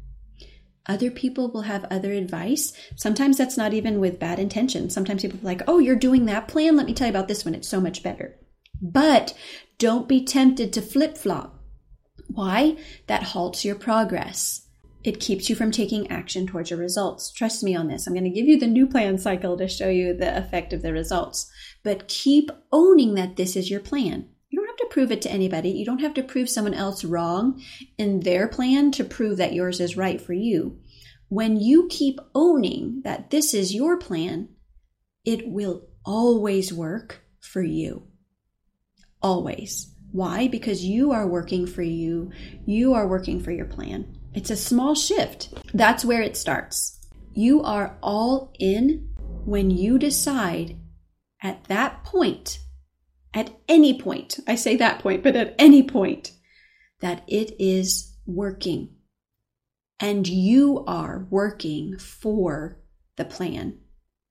Other 0.89 1.11
people 1.11 1.51
will 1.51 1.63
have 1.63 1.85
other 1.91 2.13
advice. 2.13 2.73
Sometimes 2.97 3.37
that's 3.37 3.59
not 3.59 3.75
even 3.75 4.01
with 4.01 4.19
bad 4.19 4.39
intention. 4.39 4.89
Sometimes 4.89 5.23
people 5.23 5.39
are 5.41 5.45
like, 5.45 5.63
oh, 5.69 5.79
you're 5.79 5.97
doing 5.97 6.25
that 6.27 6.49
plan? 6.49 6.77
Let 6.77 6.87
me 6.87 6.95
tell 6.95 7.07
you 7.07 7.13
about 7.13 7.29
this 7.29 7.45
one. 7.45 7.55
It's 7.55 7.69
so 7.69 7.81
much 7.81 8.03
better. 8.03 8.37
But 8.81 9.35
don't 9.79 10.09
be 10.09 10.25
tempted 10.25 10.73
to 10.73 10.83
flip 10.83 11.19
flop. 11.19 11.55
Why? 12.29 12.77
That 13.07 13.23
halts 13.23 13.65
your 13.65 13.75
progress. 13.75 14.67
It 15.05 15.21
keeps 15.21 15.49
you 15.49 15.57
from 15.57 15.71
taking 15.71 16.11
action 16.11 16.47
towards 16.47 16.71
your 16.71 16.79
results. 16.79 17.31
Trust 17.33 17.63
me 17.63 17.75
on 17.77 17.89
this. 17.89 18.07
I'm 18.07 18.15
going 18.15 18.25
to 18.25 18.31
give 18.31 18.47
you 18.47 18.59
the 18.59 18.67
new 18.67 18.87
plan 18.87 19.19
cycle 19.19 19.57
to 19.57 19.69
show 19.69 19.89
you 19.89 20.15
the 20.15 20.37
effect 20.37 20.73
of 20.73 20.83
the 20.83 20.93
results. 20.93 21.51
But 21.85 22.09
keep 22.09 22.51
owning 22.73 23.15
that 23.15 23.37
this 23.37 23.57
is 23.57 23.71
your 23.71 23.81
plan. 23.81 24.29
Prove 24.91 25.13
it 25.13 25.23
to 25.23 25.31
anybody. 25.31 25.71
You 25.71 25.85
don't 25.85 26.01
have 26.01 26.15
to 26.15 26.23
prove 26.23 26.49
someone 26.49 26.75
else 26.75 27.05
wrong 27.05 27.63
in 27.97 28.21
their 28.21 28.49
plan 28.49 28.91
to 28.93 29.05
prove 29.05 29.37
that 29.39 29.53
yours 29.53 29.81
is 29.81 29.97
right 29.97 30.21
for 30.21 30.33
you. 30.33 30.79
When 31.29 31.61
you 31.61 31.89
keep 31.91 32.19
owning 32.35 33.03
that 33.05 33.31
this 33.31 33.53
is 33.53 33.75
your 33.75 33.99
plan, 33.99 34.49
it 35.25 35.49
will 35.49 35.89
always 36.05 36.73
work 36.73 37.23
for 37.41 37.63
you. 37.63 38.07
Always. 39.21 39.95
Why? 40.11 40.49
Because 40.49 40.85
you 40.85 41.13
are 41.13 41.27
working 41.27 41.67
for 41.67 41.83
you. 41.83 42.33
You 42.65 42.95
are 42.95 43.07
working 43.07 43.41
for 43.41 43.51
your 43.51 43.67
plan. 43.67 44.17
It's 44.33 44.51
a 44.51 44.57
small 44.57 44.95
shift. 44.95 45.53
That's 45.75 46.05
where 46.05 46.23
it 46.23 46.37
starts. 46.37 46.99
You 47.35 47.63
are 47.63 47.97
all 48.03 48.53
in 48.59 49.11
when 49.45 49.71
you 49.71 49.99
decide 49.99 50.77
at 51.43 51.65
that 51.65 52.05
point, 52.05 52.59
at 53.35 53.51
any 53.69 54.01
point, 54.01 54.39
I 54.47 54.55
say 54.55 54.77
that 54.77 55.01
point, 55.01 55.23
but 55.23 55.37
at 55.37 55.55
any 55.59 55.83
point, 55.83 56.33
that 57.01 57.23
it 57.29 57.55
is 57.59 58.17
working. 58.27 58.97
And 60.01 60.27
you 60.27 60.85
are 60.87 61.27
working 61.31 61.99
for 61.99 62.79
the 63.17 63.25
plan. 63.25 63.79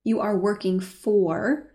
You 0.04 0.22
are 0.22 0.38
working 0.38 0.80
for 0.80 1.72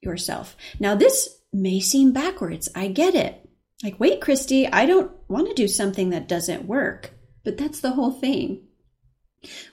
yourself. 0.00 0.56
Now, 0.78 0.94
this 0.94 1.40
may 1.52 1.80
seem 1.80 2.12
backwards. 2.12 2.68
I 2.74 2.88
get 2.88 3.14
it. 3.14 3.48
Like, 3.82 3.98
wait, 3.98 4.20
Christie, 4.20 4.66
I 4.66 4.86
don't 4.86 5.12
want 5.28 5.48
to 5.48 5.54
do 5.54 5.68
something 5.68 6.10
that 6.10 6.28
doesn't 6.28 6.66
work. 6.66 7.12
But 7.44 7.58
that's 7.58 7.80
the 7.80 7.92
whole 7.92 8.12
thing. 8.12 8.68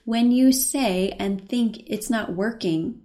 When 0.04 0.32
you 0.32 0.52
say 0.52 1.16
and 1.18 1.48
think 1.48 1.84
it's 1.88 2.10
not 2.10 2.36
working, 2.36 3.02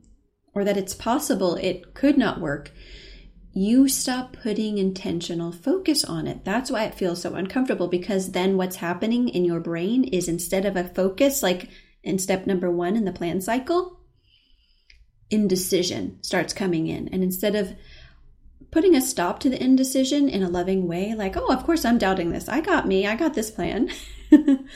or 0.55 0.65
that 0.65 0.77
it's 0.77 0.95
possible 0.95 1.55
it 1.57 1.95
could 1.95 2.19
not 2.19 2.41
work, 2.41 2.73
you 3.57 3.89
stop 3.89 4.37
putting 4.43 4.77
intentional 4.77 5.51
focus 5.51 6.05
on 6.05 6.27
it. 6.27 6.45
That's 6.45 6.71
why 6.71 6.85
it 6.85 6.95
feels 6.95 7.23
so 7.23 7.37
uncomfortable 7.37 7.89
because 7.89 8.33
then 8.33 8.59
what's 8.59 8.77
happening 8.77 9.31
in 9.31 9.47
your 9.47 9.61
brain 9.61 10.05
is 10.05 10.29
instead 10.29 10.67
of 10.67 10.77
a 10.77 10.85
focus, 10.85 11.43
like 11.43 11.71
in 12.03 12.19
step 12.19 12.47
number 12.47 12.71
one 12.71 12.97
in 12.97 13.07
the 13.07 13.13
plan 13.13 13.41
cycle, 13.41 13.99
indecision 15.31 16.19
starts 16.23 16.53
coming 16.53 16.87
in. 16.87 17.09
And 17.09 17.23
instead 17.23 17.55
of 17.55 17.75
putting 18.71 18.95
a 18.95 19.01
stop 19.01 19.41
to 19.41 19.49
the 19.49 19.63
indecision 19.63 20.29
in 20.29 20.43
a 20.43 20.51
loving 20.51 20.87
way, 20.87 21.15
like, 21.15 21.35
oh, 21.39 21.51
of 21.51 21.65
course 21.65 21.87
I'm 21.87 21.97
doubting 21.97 22.33
this. 22.33 22.51
I 22.51 22.61
got 22.61 22.87
me. 22.87 23.07
I 23.07 23.17
got 23.17 23.33
this 23.33 23.51
plan. 23.51 23.89
the 24.31 24.67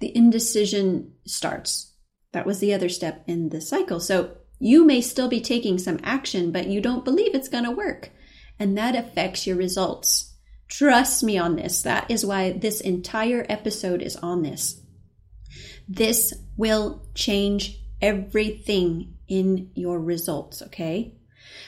indecision 0.00 1.12
starts. 1.26 1.92
That 2.32 2.46
was 2.46 2.60
the 2.60 2.72
other 2.72 2.88
step 2.88 3.24
in 3.26 3.50
the 3.50 3.60
cycle. 3.60 4.00
So 4.00 4.38
you 4.58 4.86
may 4.86 5.02
still 5.02 5.28
be 5.28 5.42
taking 5.42 5.76
some 5.76 6.00
action, 6.02 6.50
but 6.50 6.68
you 6.68 6.80
don't 6.80 7.04
believe 7.04 7.34
it's 7.34 7.50
going 7.50 7.64
to 7.64 7.70
work. 7.70 8.10
And 8.62 8.78
that 8.78 8.94
affects 8.94 9.44
your 9.44 9.56
results. 9.56 10.36
Trust 10.68 11.24
me 11.24 11.36
on 11.36 11.56
this. 11.56 11.82
That 11.82 12.08
is 12.08 12.24
why 12.24 12.52
this 12.52 12.80
entire 12.80 13.44
episode 13.48 14.00
is 14.00 14.14
on 14.14 14.42
this. 14.42 14.80
This 15.88 16.32
will 16.56 17.02
change 17.12 17.80
everything 18.00 19.16
in 19.26 19.72
your 19.74 19.98
results, 19.98 20.62
okay? 20.62 21.16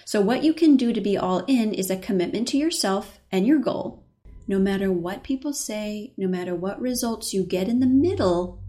So, 0.04 0.20
what 0.20 0.44
you 0.44 0.54
can 0.54 0.76
do 0.76 0.92
to 0.92 1.00
be 1.00 1.18
all 1.18 1.40
in 1.48 1.74
is 1.74 1.90
a 1.90 1.96
commitment 1.96 2.46
to 2.48 2.58
yourself 2.58 3.18
and 3.32 3.44
your 3.44 3.58
goal. 3.58 4.06
No 4.46 4.60
matter 4.60 4.92
what 4.92 5.24
people 5.24 5.52
say, 5.52 6.14
no 6.16 6.28
matter 6.28 6.54
what 6.54 6.80
results 6.80 7.34
you 7.34 7.42
get 7.42 7.66
in 7.66 7.80
the 7.80 7.88
middle, 7.88 8.62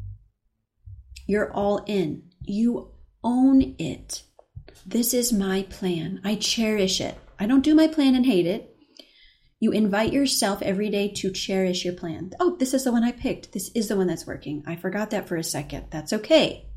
you're 1.27 1.53
all 1.53 1.83
in. 1.85 2.23
You 2.41 2.89
own 3.23 3.75
it. 3.77 4.23
This 4.83 5.13
is 5.13 5.31
my 5.31 5.67
plan. 5.69 6.21
I 6.23 6.33
cherish 6.33 6.99
it. 6.99 7.19
I 7.39 7.45
don't 7.47 7.63
do 7.63 7.75
my 7.75 7.87
plan 7.87 8.15
and 8.15 8.25
hate 8.25 8.45
it. 8.45 8.75
You 9.59 9.71
invite 9.71 10.13
yourself 10.13 10.61
every 10.61 10.89
day 10.89 11.11
to 11.15 11.31
cherish 11.31 11.85
your 11.85 11.93
plan. 11.93 12.31
Oh, 12.39 12.55
this 12.57 12.73
is 12.73 12.83
the 12.83 12.91
one 12.91 13.03
I 13.03 13.11
picked. 13.11 13.53
This 13.53 13.71
is 13.73 13.87
the 13.87 13.95
one 13.95 14.07
that's 14.07 14.27
working. 14.27 14.63
I 14.67 14.75
forgot 14.75 15.09
that 15.11 15.27
for 15.27 15.37
a 15.37 15.43
second. 15.43 15.87
That's 15.91 16.13
okay. 16.13 16.67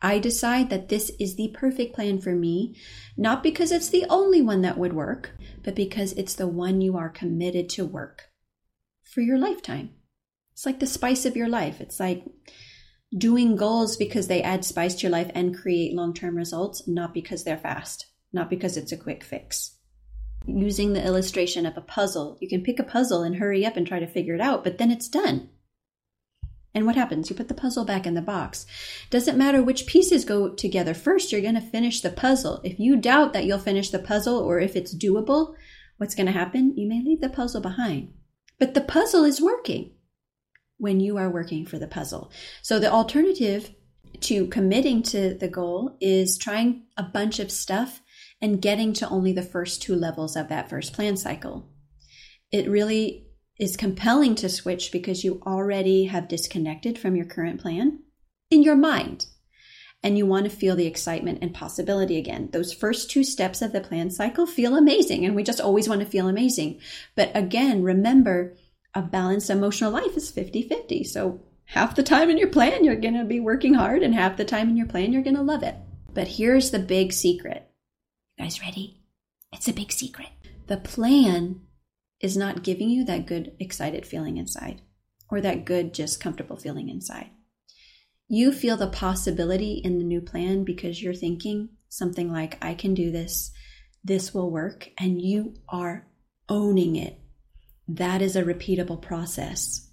I 0.00 0.18
decide 0.18 0.70
that 0.70 0.88
this 0.88 1.10
is 1.18 1.34
the 1.36 1.48
perfect 1.48 1.94
plan 1.94 2.20
for 2.20 2.34
me, 2.34 2.76
not 3.16 3.42
because 3.42 3.72
it's 3.72 3.88
the 3.88 4.06
only 4.08 4.40
one 4.40 4.62
that 4.62 4.78
would 4.78 4.92
work, 4.92 5.32
but 5.64 5.74
because 5.74 6.12
it's 6.12 6.34
the 6.34 6.46
one 6.46 6.80
you 6.80 6.96
are 6.96 7.08
committed 7.08 7.68
to 7.70 7.84
work 7.84 8.28
for 9.02 9.20
your 9.22 9.38
lifetime. 9.38 9.90
It's 10.52 10.66
like 10.66 10.78
the 10.78 10.86
spice 10.86 11.24
of 11.24 11.36
your 11.36 11.48
life. 11.48 11.80
It's 11.80 11.98
like 11.98 12.24
doing 13.16 13.56
goals 13.56 13.96
because 13.96 14.28
they 14.28 14.42
add 14.42 14.64
spice 14.64 14.94
to 14.96 15.02
your 15.02 15.12
life 15.12 15.30
and 15.34 15.56
create 15.56 15.94
long 15.94 16.14
term 16.14 16.36
results, 16.36 16.86
not 16.86 17.14
because 17.14 17.42
they're 17.42 17.58
fast, 17.58 18.06
not 18.32 18.50
because 18.50 18.76
it's 18.76 18.92
a 18.92 18.96
quick 18.96 19.24
fix. 19.24 19.77
Using 20.48 20.94
the 20.94 21.04
illustration 21.04 21.66
of 21.66 21.76
a 21.76 21.82
puzzle, 21.82 22.38
you 22.40 22.48
can 22.48 22.62
pick 22.62 22.78
a 22.78 22.82
puzzle 22.82 23.22
and 23.22 23.36
hurry 23.36 23.66
up 23.66 23.76
and 23.76 23.86
try 23.86 24.00
to 24.00 24.06
figure 24.06 24.34
it 24.34 24.40
out, 24.40 24.64
but 24.64 24.78
then 24.78 24.90
it's 24.90 25.06
done. 25.06 25.50
And 26.74 26.86
what 26.86 26.96
happens? 26.96 27.28
You 27.28 27.36
put 27.36 27.48
the 27.48 27.54
puzzle 27.54 27.84
back 27.84 28.06
in 28.06 28.14
the 28.14 28.22
box. 28.22 28.64
Doesn't 29.10 29.36
matter 29.36 29.62
which 29.62 29.86
pieces 29.86 30.24
go 30.24 30.48
together 30.48 30.94
first, 30.94 31.30
you're 31.30 31.42
going 31.42 31.54
to 31.54 31.60
finish 31.60 32.00
the 32.00 32.10
puzzle. 32.10 32.62
If 32.64 32.78
you 32.78 32.96
doubt 32.96 33.34
that 33.34 33.44
you'll 33.44 33.58
finish 33.58 33.90
the 33.90 33.98
puzzle 33.98 34.38
or 34.38 34.58
if 34.58 34.74
it's 34.74 34.96
doable, 34.96 35.54
what's 35.98 36.14
going 36.14 36.26
to 36.26 36.32
happen? 36.32 36.76
You 36.76 36.88
may 36.88 37.02
leave 37.02 37.20
the 37.20 37.28
puzzle 37.28 37.60
behind. 37.60 38.14
But 38.58 38.74
the 38.74 38.80
puzzle 38.80 39.24
is 39.24 39.42
working 39.42 39.92
when 40.78 41.00
you 41.00 41.18
are 41.18 41.30
working 41.30 41.66
for 41.66 41.78
the 41.78 41.86
puzzle. 41.86 42.30
So 42.62 42.78
the 42.78 42.90
alternative 42.90 43.74
to 44.20 44.46
committing 44.46 45.02
to 45.02 45.34
the 45.34 45.48
goal 45.48 45.96
is 46.00 46.38
trying 46.38 46.84
a 46.96 47.02
bunch 47.02 47.38
of 47.38 47.50
stuff 47.50 48.00
and 48.40 48.62
getting 48.62 48.92
to 48.94 49.08
only 49.08 49.32
the 49.32 49.42
first 49.42 49.82
two 49.82 49.94
levels 49.94 50.36
of 50.36 50.48
that 50.48 50.70
first 50.70 50.92
plan 50.92 51.16
cycle. 51.16 51.68
It 52.50 52.68
really 52.68 53.26
is 53.58 53.76
compelling 53.76 54.34
to 54.36 54.48
switch 54.48 54.92
because 54.92 55.24
you 55.24 55.42
already 55.44 56.04
have 56.04 56.28
disconnected 56.28 56.98
from 56.98 57.16
your 57.16 57.26
current 57.26 57.60
plan 57.60 58.00
in 58.50 58.62
your 58.62 58.76
mind 58.76 59.26
and 60.02 60.16
you 60.16 60.26
want 60.26 60.44
to 60.44 60.50
feel 60.50 60.76
the 60.76 60.86
excitement 60.86 61.38
and 61.42 61.52
possibility 61.52 62.18
again. 62.18 62.50
Those 62.52 62.72
first 62.72 63.10
two 63.10 63.24
steps 63.24 63.62
of 63.62 63.72
the 63.72 63.80
plan 63.80 64.10
cycle 64.10 64.46
feel 64.46 64.76
amazing, 64.76 65.24
and 65.24 65.34
we 65.34 65.42
just 65.42 65.60
always 65.60 65.88
want 65.88 66.00
to 66.00 66.06
feel 66.06 66.28
amazing. 66.28 66.80
But 67.16 67.32
again, 67.34 67.82
remember 67.82 68.56
a 68.94 69.02
balanced 69.02 69.50
emotional 69.50 69.90
life 69.90 70.16
is 70.16 70.30
50 70.30 70.62
50. 70.62 71.04
So 71.04 71.40
half 71.64 71.96
the 71.96 72.02
time 72.02 72.30
in 72.30 72.38
your 72.38 72.48
plan, 72.48 72.84
you're 72.84 72.96
going 72.96 73.18
to 73.18 73.24
be 73.24 73.40
working 73.40 73.74
hard, 73.74 74.02
and 74.02 74.14
half 74.14 74.36
the 74.36 74.44
time 74.44 74.68
in 74.68 74.76
your 74.76 74.86
plan, 74.86 75.12
you're 75.12 75.22
going 75.22 75.36
to 75.36 75.42
love 75.42 75.62
it. 75.62 75.74
But 76.14 76.28
here's 76.28 76.70
the 76.70 76.78
big 76.78 77.12
secret. 77.12 77.67
Guys 78.38 78.62
ready? 78.62 79.02
It's 79.52 79.66
a 79.66 79.72
big 79.72 79.90
secret. 79.90 80.28
The 80.68 80.76
plan 80.76 81.62
is 82.20 82.36
not 82.36 82.62
giving 82.62 82.88
you 82.88 83.04
that 83.04 83.26
good, 83.26 83.56
excited 83.58 84.06
feeling 84.06 84.36
inside 84.36 84.80
or 85.28 85.40
that 85.40 85.64
good, 85.64 85.92
just 85.92 86.20
comfortable 86.20 86.56
feeling 86.56 86.88
inside. 86.88 87.30
You 88.28 88.52
feel 88.52 88.76
the 88.76 88.86
possibility 88.86 89.80
in 89.84 89.98
the 89.98 90.04
new 90.04 90.20
plan 90.20 90.62
because 90.62 91.02
you're 91.02 91.14
thinking 91.14 91.70
something 91.88 92.30
like, 92.30 92.64
I 92.64 92.74
can 92.74 92.94
do 92.94 93.10
this, 93.10 93.50
this 94.04 94.32
will 94.32 94.52
work, 94.52 94.88
and 94.98 95.20
you 95.20 95.54
are 95.68 96.06
owning 96.48 96.94
it. 96.94 97.18
That 97.88 98.22
is 98.22 98.36
a 98.36 98.44
repeatable 98.44 99.02
process. 99.02 99.90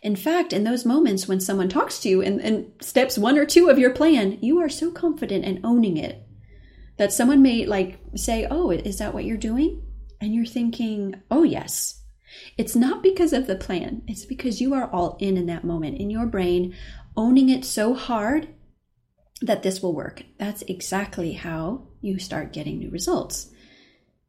In 0.00 0.16
fact, 0.16 0.54
in 0.54 0.64
those 0.64 0.86
moments 0.86 1.28
when 1.28 1.40
someone 1.40 1.68
talks 1.68 1.98
to 2.00 2.08
you 2.08 2.22
in 2.22 2.72
steps 2.80 3.18
one 3.18 3.36
or 3.36 3.44
two 3.44 3.68
of 3.68 3.78
your 3.78 3.92
plan, 3.92 4.38
you 4.40 4.60
are 4.60 4.70
so 4.70 4.90
confident 4.90 5.44
in 5.44 5.60
owning 5.62 5.98
it 5.98 6.21
that 6.96 7.12
someone 7.12 7.42
may 7.42 7.66
like 7.66 7.98
say, 8.14 8.46
Oh, 8.50 8.70
is 8.70 8.98
that 8.98 9.14
what 9.14 9.24
you're 9.24 9.36
doing? 9.36 9.82
And 10.20 10.34
you're 10.34 10.46
thinking, 10.46 11.20
Oh, 11.30 11.42
yes. 11.42 12.00
It's 12.56 12.74
not 12.74 13.02
because 13.02 13.32
of 13.32 13.46
the 13.46 13.56
plan, 13.56 14.02
it's 14.06 14.24
because 14.24 14.60
you 14.60 14.72
are 14.74 14.90
all 14.90 15.16
in 15.20 15.36
in 15.36 15.46
that 15.46 15.64
moment 15.64 15.98
in 15.98 16.10
your 16.10 16.26
brain, 16.26 16.74
owning 17.16 17.50
it 17.50 17.64
so 17.64 17.94
hard 17.94 18.48
that 19.42 19.62
this 19.62 19.82
will 19.82 19.94
work. 19.94 20.22
That's 20.38 20.62
exactly 20.62 21.32
how 21.32 21.88
you 22.00 22.18
start 22.18 22.52
getting 22.52 22.78
new 22.78 22.90
results. 22.90 23.50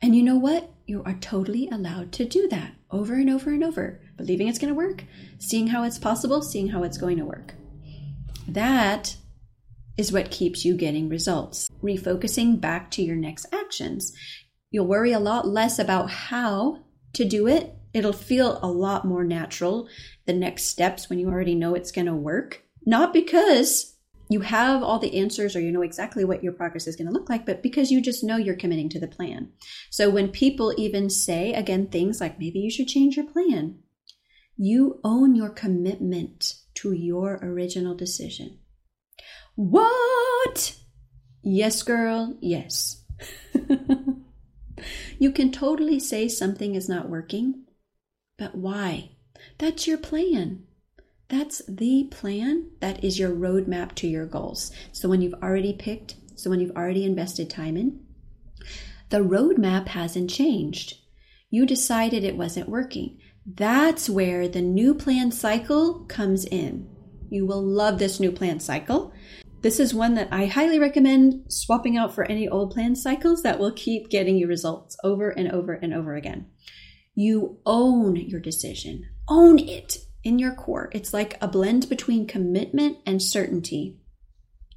And 0.01 0.15
you 0.15 0.24
know 0.24 0.38
what? 0.38 0.70
You 0.86 1.01
are 1.05 1.13
totally 1.13 1.70
allowed 1.70 2.12
to 2.13 2.25
do 2.25 2.48
that 2.50 2.74
over 2.91 3.13
and 3.13 3.29
over 3.29 3.51
and 3.51 3.63
over, 3.63 4.01
believing 4.17 4.48
it's 4.48 4.60
going 4.60 4.74
to 4.74 4.77
work, 4.77 5.05
seeing 5.39 5.67
how 5.67 5.84
it's 5.84 5.98
possible, 5.98 6.41
seeing 6.41 6.70
how 6.70 6.84
it's 6.84 6.98
going 6.98 7.17
to 7.17 7.25
work. 7.25 7.53
That 8.48 9.15
is 9.97 10.12
what 10.12 10.31
keeps 10.31 10.65
you 10.65 10.75
getting 10.75 11.09
results. 11.09 11.69
Refocusing 11.81 12.59
back 12.59 12.89
to 12.91 13.03
your 13.03 13.15
next 13.15 13.45
actions. 13.53 14.13
You'll 14.71 14.88
worry 14.88 15.12
a 15.12 15.19
lot 15.19 15.47
less 15.47 15.77
about 15.77 16.09
how 16.09 16.79
to 17.13 17.25
do 17.25 17.47
it. 17.47 17.75
It'll 17.93 18.12
feel 18.12 18.59
a 18.63 18.67
lot 18.67 19.05
more 19.05 19.23
natural 19.23 19.88
the 20.25 20.33
next 20.33 20.63
steps 20.63 21.09
when 21.09 21.19
you 21.19 21.29
already 21.29 21.53
know 21.53 21.75
it's 21.75 21.91
going 21.91 22.07
to 22.07 22.15
work. 22.15 22.63
Not 22.85 23.13
because 23.13 23.95
you 24.29 24.41
have 24.41 24.81
all 24.81 24.97
the 24.97 25.19
answers 25.19 25.55
or 25.55 25.59
you 25.59 25.71
know 25.71 25.83
exactly 25.83 26.25
what 26.25 26.43
your 26.43 26.53
progress 26.53 26.88
is 26.88 26.95
going 26.95 27.07
to 27.07 27.13
look 27.13 27.29
like, 27.29 27.45
but 27.45 27.62
because 27.62 27.91
you 27.91 28.01
just 28.01 28.23
know 28.23 28.38
you're 28.38 28.55
committing 28.55 28.89
to 28.89 29.00
the 29.00 29.07
plan. 29.07 29.51
So 29.91 30.09
when 30.09 30.29
people 30.29 30.73
even 30.77 31.09
say, 31.09 31.53
again, 31.53 31.88
things 31.88 32.19
like 32.19 32.39
maybe 32.39 32.59
you 32.59 32.71
should 32.71 32.88
change 32.88 33.15
your 33.15 33.27
plan, 33.27 33.79
you 34.57 35.00
own 35.03 35.35
your 35.35 35.50
commitment 35.50 36.55
to 36.75 36.93
your 36.93 37.39
original 37.43 37.95
decision. 37.95 38.59
What? 39.55 40.77
Yes, 41.43 41.83
girl, 41.83 42.36
yes. 42.41 43.03
you 45.19 45.31
can 45.31 45.51
totally 45.51 46.00
say 46.00 46.27
something 46.27 46.74
is 46.74 46.89
not 46.89 47.10
working, 47.10 47.65
but 48.38 48.55
why? 48.55 49.12
That's 49.60 49.86
your 49.86 49.98
plan. 49.98 50.63
That's 51.29 51.62
the 51.67 52.07
plan. 52.12 52.72
That 52.79 53.03
is 53.03 53.19
your 53.19 53.31
roadmap 53.31 53.93
to 53.95 54.07
your 54.07 54.25
goals. 54.25 54.72
So 54.91 55.07
when 55.07 55.22
you've 55.22 55.41
already 55.41 55.74
picked, 55.74 56.15
so 56.36 56.50
when 56.50 56.60
you've 56.60 56.75
already 56.75 57.05
invested 57.05 57.50
time 57.50 57.77
in, 57.77 58.05
the 59.10 59.19
roadmap 59.19 59.89
hasn't 59.89 60.29
changed. 60.29 60.98
You 61.50 61.67
decided 61.67 62.24
it 62.24 62.38
wasn't 62.38 62.69
working. 62.69 63.19
That's 63.45 64.10
where 64.10 64.48
the 64.48 64.62
new 64.62 64.95
plan 64.95 65.31
cycle 65.31 66.05
comes 66.05 66.45
in. 66.45 66.89
You 67.29 67.45
will 67.45 67.62
love 67.62 68.00
this 68.00 68.19
new 68.19 68.31
plan 68.31 68.60
cycle. 68.60 69.13
This 69.63 69.79
is 69.79 69.93
one 69.93 70.15
that 70.15 70.27
I 70.29 70.48
highly 70.48 70.77
recommend 70.77 71.46
swapping 71.48 71.96
out 71.96 72.13
for 72.13 72.25
any 72.25 72.50
old 72.50 72.72
plan 72.72 72.98
cycles 72.98 73.43
that 73.43 73.60
will 73.60 73.72
keep 73.72 74.10
getting 74.10 74.36
you 74.36 74.46
results 74.46 74.98
over 75.05 75.29
and 75.29 75.50
over 75.50 75.72
and 75.72 75.93
over 75.93 76.15
again. 76.15 76.48
You 77.15 77.60
own 77.65 78.17
your 78.17 78.41
decision, 78.41 79.05
own 79.29 79.58
it 79.58 80.00
in 80.22 80.38
your 80.38 80.53
core. 80.53 80.89
It's 80.91 81.13
like 81.13 81.38
a 81.41 81.48
blend 81.48 81.88
between 81.88 82.27
commitment 82.27 82.98
and 83.05 83.22
certainty. 83.22 84.01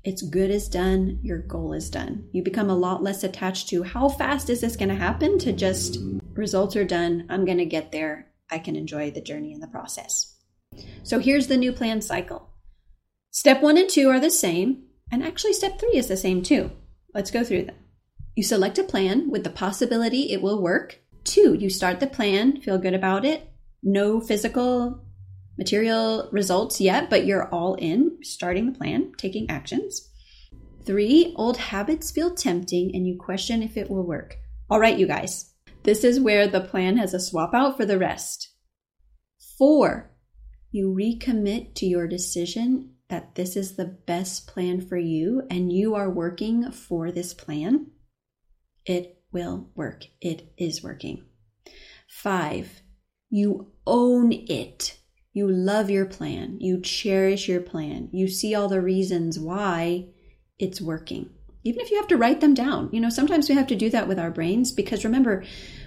It's 0.04 0.22
good 0.22 0.52
as 0.52 0.68
done, 0.68 1.18
your 1.20 1.38
goal 1.38 1.72
is 1.72 1.90
done. 1.90 2.28
You 2.30 2.44
become 2.44 2.70
a 2.70 2.76
lot 2.76 3.02
less 3.02 3.24
attached 3.24 3.68
to 3.70 3.82
how 3.82 4.08
fast 4.08 4.50
is 4.50 4.60
this 4.60 4.76
going 4.76 4.90
to 4.90 4.94
happen 4.94 5.36
to 5.40 5.52
just 5.52 5.98
results 6.34 6.76
are 6.76 6.84
done, 6.84 7.26
I'm 7.28 7.44
going 7.44 7.58
to 7.58 7.64
get 7.64 7.90
there, 7.90 8.28
I 8.52 8.60
can 8.60 8.76
enjoy 8.76 9.10
the 9.10 9.20
journey 9.20 9.52
and 9.52 9.60
the 9.60 9.66
process. 9.66 10.32
So 11.02 11.18
here's 11.18 11.48
the 11.48 11.56
new 11.56 11.72
plan 11.72 12.02
cycle. 12.02 12.52
Step 13.36 13.60
one 13.60 13.76
and 13.76 13.90
two 13.90 14.08
are 14.08 14.18
the 14.18 14.30
same, 14.30 14.84
and 15.12 15.22
actually, 15.22 15.52
step 15.52 15.78
three 15.78 15.94
is 15.94 16.06
the 16.06 16.16
same 16.16 16.42
too. 16.42 16.70
Let's 17.12 17.30
go 17.30 17.44
through 17.44 17.64
them. 17.64 17.76
You 18.34 18.42
select 18.42 18.78
a 18.78 18.82
plan 18.82 19.30
with 19.30 19.44
the 19.44 19.50
possibility 19.50 20.32
it 20.32 20.40
will 20.40 20.62
work. 20.62 21.02
Two, 21.22 21.52
you 21.52 21.68
start 21.68 22.00
the 22.00 22.06
plan, 22.06 22.62
feel 22.62 22.78
good 22.78 22.94
about 22.94 23.26
it, 23.26 23.52
no 23.82 24.22
physical 24.22 25.04
material 25.58 26.30
results 26.32 26.80
yet, 26.80 27.10
but 27.10 27.26
you're 27.26 27.50
all 27.50 27.74
in, 27.74 28.16
starting 28.22 28.72
the 28.72 28.78
plan, 28.78 29.12
taking 29.18 29.50
actions. 29.50 30.10
Three, 30.86 31.34
old 31.36 31.58
habits 31.58 32.10
feel 32.10 32.34
tempting 32.34 32.92
and 32.94 33.06
you 33.06 33.18
question 33.18 33.62
if 33.62 33.76
it 33.76 33.90
will 33.90 34.06
work. 34.06 34.38
All 34.70 34.80
right, 34.80 34.98
you 34.98 35.06
guys, 35.06 35.52
this 35.82 36.04
is 36.04 36.18
where 36.18 36.48
the 36.48 36.62
plan 36.62 36.96
has 36.96 37.12
a 37.12 37.20
swap 37.20 37.52
out 37.52 37.76
for 37.76 37.84
the 37.84 37.98
rest. 37.98 38.48
Four, 39.58 40.10
you 40.70 40.88
recommit 40.98 41.74
to 41.74 41.84
your 41.84 42.08
decision 42.08 42.92
that 43.08 43.34
this 43.34 43.56
is 43.56 43.76
the 43.76 43.84
best 43.84 44.46
plan 44.46 44.80
for 44.80 44.96
you 44.96 45.42
and 45.50 45.72
you 45.72 45.94
are 45.94 46.10
working 46.10 46.70
for 46.70 47.12
this 47.12 47.34
plan. 47.34 47.86
It 48.84 49.22
will 49.32 49.70
work. 49.74 50.04
It 50.20 50.52
is 50.56 50.82
working. 50.82 51.24
Five, 52.08 52.82
you 53.30 53.72
own 53.86 54.32
it. 54.32 54.98
You 55.32 55.50
love 55.50 55.90
your 55.90 56.06
plan. 56.06 56.56
You 56.60 56.80
cherish 56.80 57.48
your 57.48 57.60
plan. 57.60 58.08
You 58.12 58.28
see 58.28 58.54
all 58.54 58.68
the 58.68 58.80
reasons 58.80 59.38
why 59.38 60.06
it's 60.58 60.80
working. 60.80 61.30
Even 61.62 61.80
if 61.80 61.90
you 61.90 61.96
have 61.96 62.06
to 62.08 62.16
write 62.16 62.40
them 62.40 62.54
down. 62.54 62.88
You 62.92 63.00
know, 63.00 63.10
sometimes 63.10 63.48
we 63.48 63.54
have 63.56 63.66
to 63.66 63.74
do 63.74 63.90
that 63.90 64.08
with 64.08 64.18
our 64.18 64.30
brains 64.30 64.70
because 64.72 65.04
remember, 65.04 65.44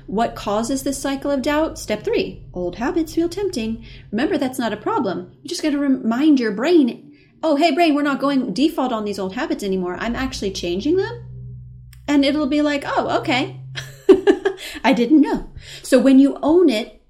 what 0.07 0.35
causes 0.35 0.83
this 0.83 0.97
cycle 0.97 1.31
of 1.31 1.41
doubt? 1.41 1.79
Step 1.79 2.03
three 2.03 2.45
old 2.53 2.75
habits 2.75 3.15
feel 3.15 3.29
tempting. 3.29 3.85
Remember, 4.11 4.37
that's 4.37 4.59
not 4.59 4.73
a 4.73 4.77
problem. 4.77 5.31
You 5.41 5.49
just 5.49 5.63
got 5.63 5.71
to 5.71 5.79
remind 5.79 6.39
your 6.39 6.51
brain 6.51 7.08
oh, 7.43 7.55
hey, 7.55 7.71
brain, 7.71 7.95
we're 7.95 8.01
not 8.01 8.19
going 8.19 8.53
default 8.53 8.91
on 8.91 9.05
these 9.05 9.19
old 9.19 9.33
habits 9.33 9.63
anymore. 9.63 9.95
I'm 9.99 10.15
actually 10.15 10.51
changing 10.51 10.97
them. 10.97 11.25
And 12.07 12.25
it'll 12.25 12.47
be 12.47 12.61
like, 12.61 12.83
oh, 12.85 13.19
okay. 13.19 13.61
I 14.83 14.93
didn't 14.93 15.21
know. 15.21 15.51
So 15.83 15.99
when 15.99 16.19
you 16.19 16.37
own 16.41 16.69
it, 16.69 17.01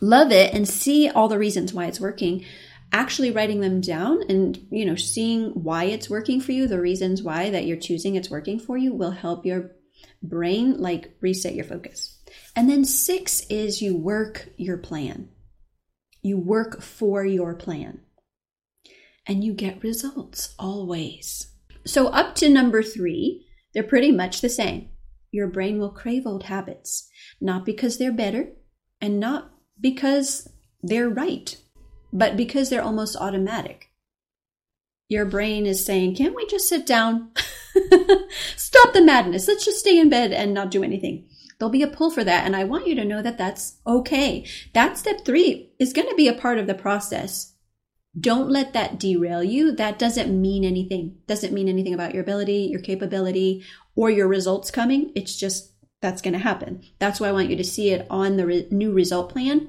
love 0.00 0.32
it 0.32 0.52
and 0.52 0.68
see 0.68 1.08
all 1.08 1.28
the 1.28 1.38
reasons 1.38 1.72
why 1.72 1.86
it's 1.86 2.00
working 2.00 2.44
actually 2.92 3.32
writing 3.32 3.60
them 3.60 3.80
down 3.80 4.22
and 4.28 4.66
you 4.70 4.84
know 4.84 4.94
seeing 4.94 5.50
why 5.50 5.84
it's 5.84 6.08
working 6.08 6.40
for 6.40 6.52
you 6.52 6.68
the 6.68 6.80
reasons 6.80 7.22
why 7.22 7.50
that 7.50 7.66
you're 7.66 7.76
choosing 7.76 8.14
it's 8.14 8.30
working 8.30 8.58
for 8.58 8.76
you 8.76 8.92
will 8.92 9.10
help 9.10 9.44
your 9.44 9.72
brain 10.22 10.78
like 10.78 11.12
reset 11.20 11.54
your 11.54 11.64
focus 11.64 12.20
and 12.54 12.70
then 12.70 12.84
6 12.84 13.40
is 13.50 13.82
you 13.82 13.96
work 13.96 14.48
your 14.56 14.78
plan 14.78 15.28
you 16.22 16.38
work 16.38 16.80
for 16.80 17.24
your 17.24 17.54
plan 17.54 18.00
and 19.26 19.44
you 19.44 19.52
get 19.52 19.82
results 19.82 20.54
always 20.58 21.48
so 21.86 22.08
up 22.08 22.34
to 22.34 22.48
number 22.48 22.82
3 22.82 23.44
they're 23.72 23.82
pretty 23.82 24.12
much 24.12 24.40
the 24.40 24.48
same 24.48 24.88
your 25.30 25.48
brain 25.48 25.78
will 25.78 25.90
crave 25.90 26.26
old 26.26 26.44
habits 26.44 27.08
not 27.40 27.64
because 27.64 27.98
they're 27.98 28.12
better 28.12 28.48
and 29.00 29.20
not 29.20 29.52
because 29.80 30.48
they're 30.82 31.08
right, 31.08 31.56
but 32.12 32.36
because 32.36 32.70
they're 32.70 32.82
almost 32.82 33.16
automatic. 33.16 33.90
Your 35.08 35.24
brain 35.24 35.66
is 35.66 35.84
saying, 35.84 36.16
Can't 36.16 36.34
we 36.34 36.46
just 36.46 36.68
sit 36.68 36.86
down? 36.86 37.30
Stop 38.56 38.92
the 38.92 39.02
madness. 39.02 39.48
Let's 39.48 39.64
just 39.64 39.80
stay 39.80 39.98
in 39.98 40.08
bed 40.08 40.32
and 40.32 40.54
not 40.54 40.70
do 40.70 40.82
anything. 40.82 41.28
There'll 41.58 41.70
be 41.70 41.82
a 41.82 41.88
pull 41.88 42.10
for 42.10 42.24
that. 42.24 42.44
And 42.44 42.56
I 42.56 42.64
want 42.64 42.86
you 42.86 42.94
to 42.96 43.04
know 43.04 43.22
that 43.22 43.38
that's 43.38 43.78
okay. 43.86 44.46
That 44.72 44.98
step 44.98 45.24
three 45.24 45.72
is 45.78 45.92
going 45.92 46.08
to 46.08 46.14
be 46.14 46.28
a 46.28 46.34
part 46.34 46.58
of 46.58 46.66
the 46.66 46.74
process. 46.74 47.53
Don't 48.18 48.50
let 48.50 48.72
that 48.72 48.98
derail 49.00 49.42
you. 49.42 49.72
That 49.72 49.98
doesn't 49.98 50.40
mean 50.40 50.64
anything. 50.64 51.18
Doesn't 51.26 51.52
mean 51.52 51.68
anything 51.68 51.94
about 51.94 52.14
your 52.14 52.22
ability, 52.22 52.68
your 52.70 52.80
capability, 52.80 53.64
or 53.96 54.08
your 54.10 54.28
results 54.28 54.70
coming. 54.70 55.10
It's 55.16 55.36
just 55.36 55.72
that's 56.00 56.22
going 56.22 56.34
to 56.34 56.38
happen. 56.38 56.82
That's 56.98 57.18
why 57.18 57.28
I 57.28 57.32
want 57.32 57.50
you 57.50 57.56
to 57.56 57.64
see 57.64 57.90
it 57.90 58.06
on 58.10 58.36
the 58.36 58.46
re- 58.46 58.68
new 58.70 58.92
result 58.92 59.32
plan. 59.32 59.68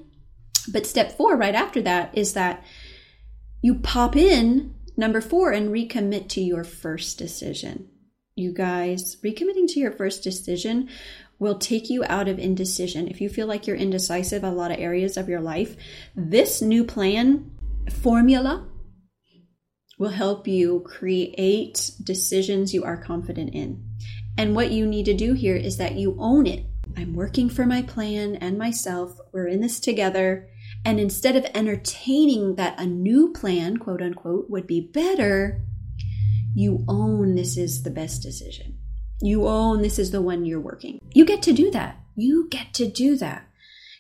But 0.72 0.86
step 0.86 1.18
four, 1.18 1.36
right 1.36 1.56
after 1.56 1.82
that, 1.84 2.16
is 2.16 2.34
that 2.34 2.64
you 3.62 3.76
pop 3.76 4.16
in 4.16 4.76
number 4.98 5.22
four 5.22 5.52
and 5.52 5.70
recommit 5.70 6.28
to 6.30 6.42
your 6.42 6.64
first 6.64 7.18
decision. 7.18 7.90
You 8.36 8.54
guys, 8.54 9.16
recommitting 9.24 9.68
to 9.70 9.80
your 9.80 9.92
first 9.92 10.24
decision 10.24 10.90
will 11.40 11.58
take 11.58 11.90
you 11.90 12.04
out 12.08 12.28
of 12.28 12.40
indecision. 12.40 13.08
If 13.08 13.22
you 13.22 13.30
feel 13.30 13.48
like 13.48 13.66
you're 13.66 13.76
indecisive 13.76 14.44
a 14.44 14.52
lot 14.52 14.72
of 14.72 14.80
areas 14.80 15.18
of 15.18 15.30
your 15.30 15.42
life, 15.42 15.76
this 16.16 16.62
new 16.62 16.84
plan 16.84 17.52
formula 17.92 18.68
will 19.98 20.10
help 20.10 20.48
you 20.48 20.82
create 20.86 21.92
decisions 22.04 22.74
you 22.74 22.84
are 22.84 23.02
confident 23.02 23.54
in. 23.54 23.84
And 24.38 24.56
what 24.56 24.72
you 24.72 24.86
need 24.86 25.06
to 25.06 25.14
do 25.14 25.34
here 25.34 25.56
is 25.56 25.78
that 25.78 25.96
you 25.96 26.16
own 26.20 26.46
it. 26.46 26.66
I'm 26.98 27.14
working 27.14 27.50
for 27.50 27.66
my 27.66 27.82
plan 27.82 28.36
and 28.36 28.58
myself. 28.58 29.18
We're 29.32 29.48
in 29.48 29.62
this 29.62 29.80
together. 29.80 30.50
And 30.84 31.00
instead 31.00 31.36
of 31.36 31.46
entertaining 31.54 32.56
that 32.56 32.80
a 32.80 32.86
new 32.86 33.32
plan, 33.34 33.78
quote 33.78 34.02
unquote, 34.02 34.50
would 34.50 34.68
be 34.68 34.82
better, 34.82 35.62
you 36.54 36.86
own 36.88 37.36
this 37.36 37.58
is 37.58 37.84
the 37.84 37.90
best 37.90 38.22
decision. 38.22 38.78
You 39.22 39.48
own 39.48 39.82
this 39.82 39.98
is 39.98 40.12
the 40.12 40.22
one 40.22 40.46
you're 40.46 40.60
working. 40.60 41.00
You 41.14 41.26
get 41.26 41.42
to 41.44 41.54
do 41.54 41.72
that. 41.72 42.00
You 42.16 42.48
get 42.50 42.74
to 42.76 42.90
do 42.90 43.16
that. 43.18 43.48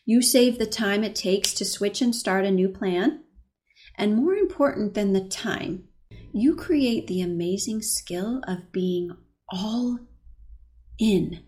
You 0.06 0.22
save 0.22 0.58
the 0.58 0.66
time 0.66 1.04
it 1.04 1.16
takes 1.16 1.54
to 1.56 1.66
switch 1.66 2.02
and 2.02 2.16
start 2.16 2.46
a 2.46 2.52
new 2.52 2.70
plan 2.70 3.22
And 3.98 4.16
more 4.16 4.36
important 4.36 4.94
than 4.94 5.14
the 5.14 5.28
time, 5.28 5.86
you 6.34 6.56
create 6.56 7.08
the 7.08 7.22
amazing 7.22 7.82
skill 7.82 8.42
of 8.48 8.72
being 8.72 9.12
all 9.50 10.00
in 11.00 11.44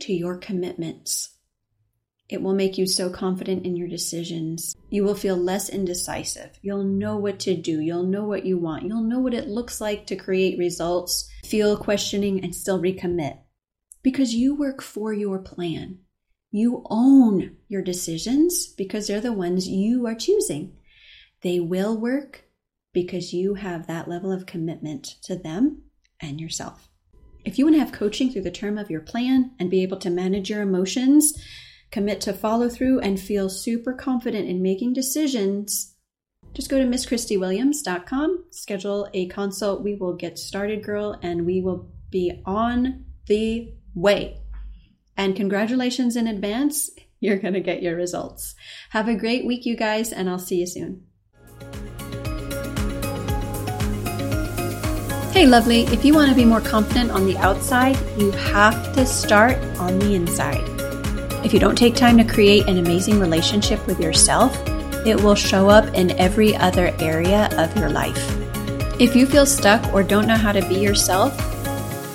to 0.00 0.12
your 0.12 0.36
commitments. 0.36 1.36
It 2.28 2.40
will 2.40 2.54
make 2.54 2.78
you 2.78 2.86
so 2.86 3.10
confident 3.10 3.66
in 3.66 3.76
your 3.76 3.88
decisions. 3.88 4.74
You 4.90 5.04
will 5.04 5.14
feel 5.14 5.36
less 5.36 5.68
indecisive. 5.68 6.58
You'll 6.62 6.82
know 6.82 7.16
what 7.18 7.38
to 7.40 7.54
do. 7.54 7.80
You'll 7.80 8.04
know 8.04 8.24
what 8.24 8.46
you 8.46 8.58
want. 8.58 8.84
You'll 8.84 9.02
know 9.02 9.18
what 9.18 9.34
it 9.34 9.48
looks 9.48 9.80
like 9.80 10.06
to 10.06 10.16
create 10.16 10.58
results, 10.58 11.28
feel 11.44 11.76
questioning, 11.76 12.42
and 12.42 12.54
still 12.54 12.80
recommit. 12.80 13.38
Because 14.02 14.34
you 14.34 14.54
work 14.54 14.82
for 14.82 15.12
your 15.12 15.40
plan. 15.40 15.98
You 16.50 16.84
own 16.90 17.56
your 17.68 17.82
decisions 17.82 18.66
because 18.66 19.06
they're 19.06 19.20
the 19.20 19.32
ones 19.32 19.68
you 19.68 20.06
are 20.06 20.14
choosing. 20.14 20.76
They 21.42 21.60
will 21.60 21.96
work 21.96 22.44
because 22.92 23.32
you 23.32 23.54
have 23.54 23.86
that 23.86 24.08
level 24.08 24.30
of 24.30 24.46
commitment 24.46 25.16
to 25.22 25.36
them 25.36 25.82
and 26.20 26.40
yourself. 26.40 26.88
If 27.44 27.58
you 27.58 27.64
want 27.64 27.74
to 27.74 27.80
have 27.80 27.92
coaching 27.92 28.30
through 28.30 28.42
the 28.42 28.50
term 28.50 28.78
of 28.78 28.90
your 28.90 29.00
plan 29.00 29.52
and 29.58 29.70
be 29.70 29.82
able 29.82 29.98
to 29.98 30.10
manage 30.10 30.48
your 30.50 30.62
emotions, 30.62 31.32
commit 31.90 32.20
to 32.22 32.32
follow 32.32 32.68
through, 32.68 33.00
and 33.00 33.18
feel 33.18 33.48
super 33.48 33.92
confident 33.92 34.48
in 34.48 34.62
making 34.62 34.92
decisions, 34.92 35.96
just 36.54 36.68
go 36.70 36.78
to 36.78 36.84
mschristiewilliams.com, 36.84 38.44
schedule 38.50 39.08
a 39.14 39.26
consult. 39.28 39.82
We 39.82 39.94
will 39.94 40.14
get 40.14 40.38
started, 40.38 40.84
girl, 40.84 41.18
and 41.22 41.46
we 41.46 41.60
will 41.60 41.90
be 42.10 42.42
on 42.44 43.06
the 43.26 43.74
way. 43.94 44.38
And 45.16 45.34
congratulations 45.34 46.14
in 46.14 46.26
advance. 46.26 46.90
You're 47.20 47.38
going 47.38 47.54
to 47.54 47.60
get 47.60 47.82
your 47.82 47.96
results. 47.96 48.54
Have 48.90 49.08
a 49.08 49.14
great 49.14 49.46
week, 49.46 49.64
you 49.64 49.76
guys, 49.76 50.12
and 50.12 50.28
I'll 50.28 50.38
see 50.38 50.56
you 50.56 50.66
soon. 50.66 51.06
Hey, 55.32 55.46
lovely, 55.46 55.84
if 55.84 56.04
you 56.04 56.12
want 56.14 56.28
to 56.28 56.36
be 56.36 56.44
more 56.44 56.60
confident 56.60 57.10
on 57.10 57.26
the 57.26 57.38
outside, 57.38 57.96
you 58.18 58.30
have 58.32 58.94
to 58.94 59.06
start 59.06 59.56
on 59.78 59.98
the 59.98 60.14
inside. 60.14 60.62
If 61.44 61.52
you 61.52 61.58
don't 61.58 61.76
take 61.76 61.96
time 61.96 62.16
to 62.18 62.24
create 62.24 62.68
an 62.68 62.78
amazing 62.78 63.18
relationship 63.18 63.84
with 63.86 63.98
yourself, 63.98 64.56
it 65.04 65.20
will 65.20 65.34
show 65.34 65.68
up 65.68 65.92
in 65.94 66.12
every 66.12 66.54
other 66.54 66.94
area 67.00 67.48
of 67.58 67.76
your 67.76 67.90
life. 67.90 68.38
If 69.00 69.16
you 69.16 69.26
feel 69.26 69.46
stuck 69.46 69.92
or 69.92 70.04
don't 70.04 70.28
know 70.28 70.36
how 70.36 70.52
to 70.52 70.64
be 70.68 70.76
yourself, 70.76 71.34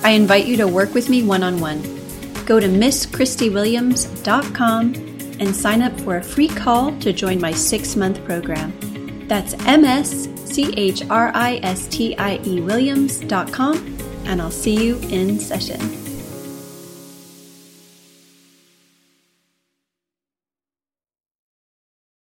I 0.02 0.12
invite 0.12 0.46
you 0.46 0.56
to 0.56 0.66
work 0.66 0.94
with 0.94 1.10
me 1.10 1.22
one 1.22 1.42
on 1.42 1.60
one. 1.60 1.82
Go 2.46 2.58
to 2.58 2.66
mschristiewilliams.com 2.66 4.94
and 5.40 5.54
sign 5.54 5.82
up 5.82 6.00
for 6.00 6.16
a 6.16 6.22
free 6.22 6.48
call 6.48 6.98
to 7.00 7.12
join 7.12 7.38
my 7.40 7.52
six 7.52 7.94
month 7.94 8.24
program. 8.24 8.72
That's 9.28 9.54
MS 9.66 10.28
C 10.46 10.72
H 10.76 11.02
R 11.08 11.30
I 11.34 11.60
S 11.62 11.86
T 11.88 12.16
I 12.16 12.40
E 12.44 12.60
Williams.com, 12.60 13.98
and 14.24 14.40
I'll 14.40 14.50
see 14.50 14.82
you 14.82 14.98
in 15.10 15.38
session. 15.38 16.07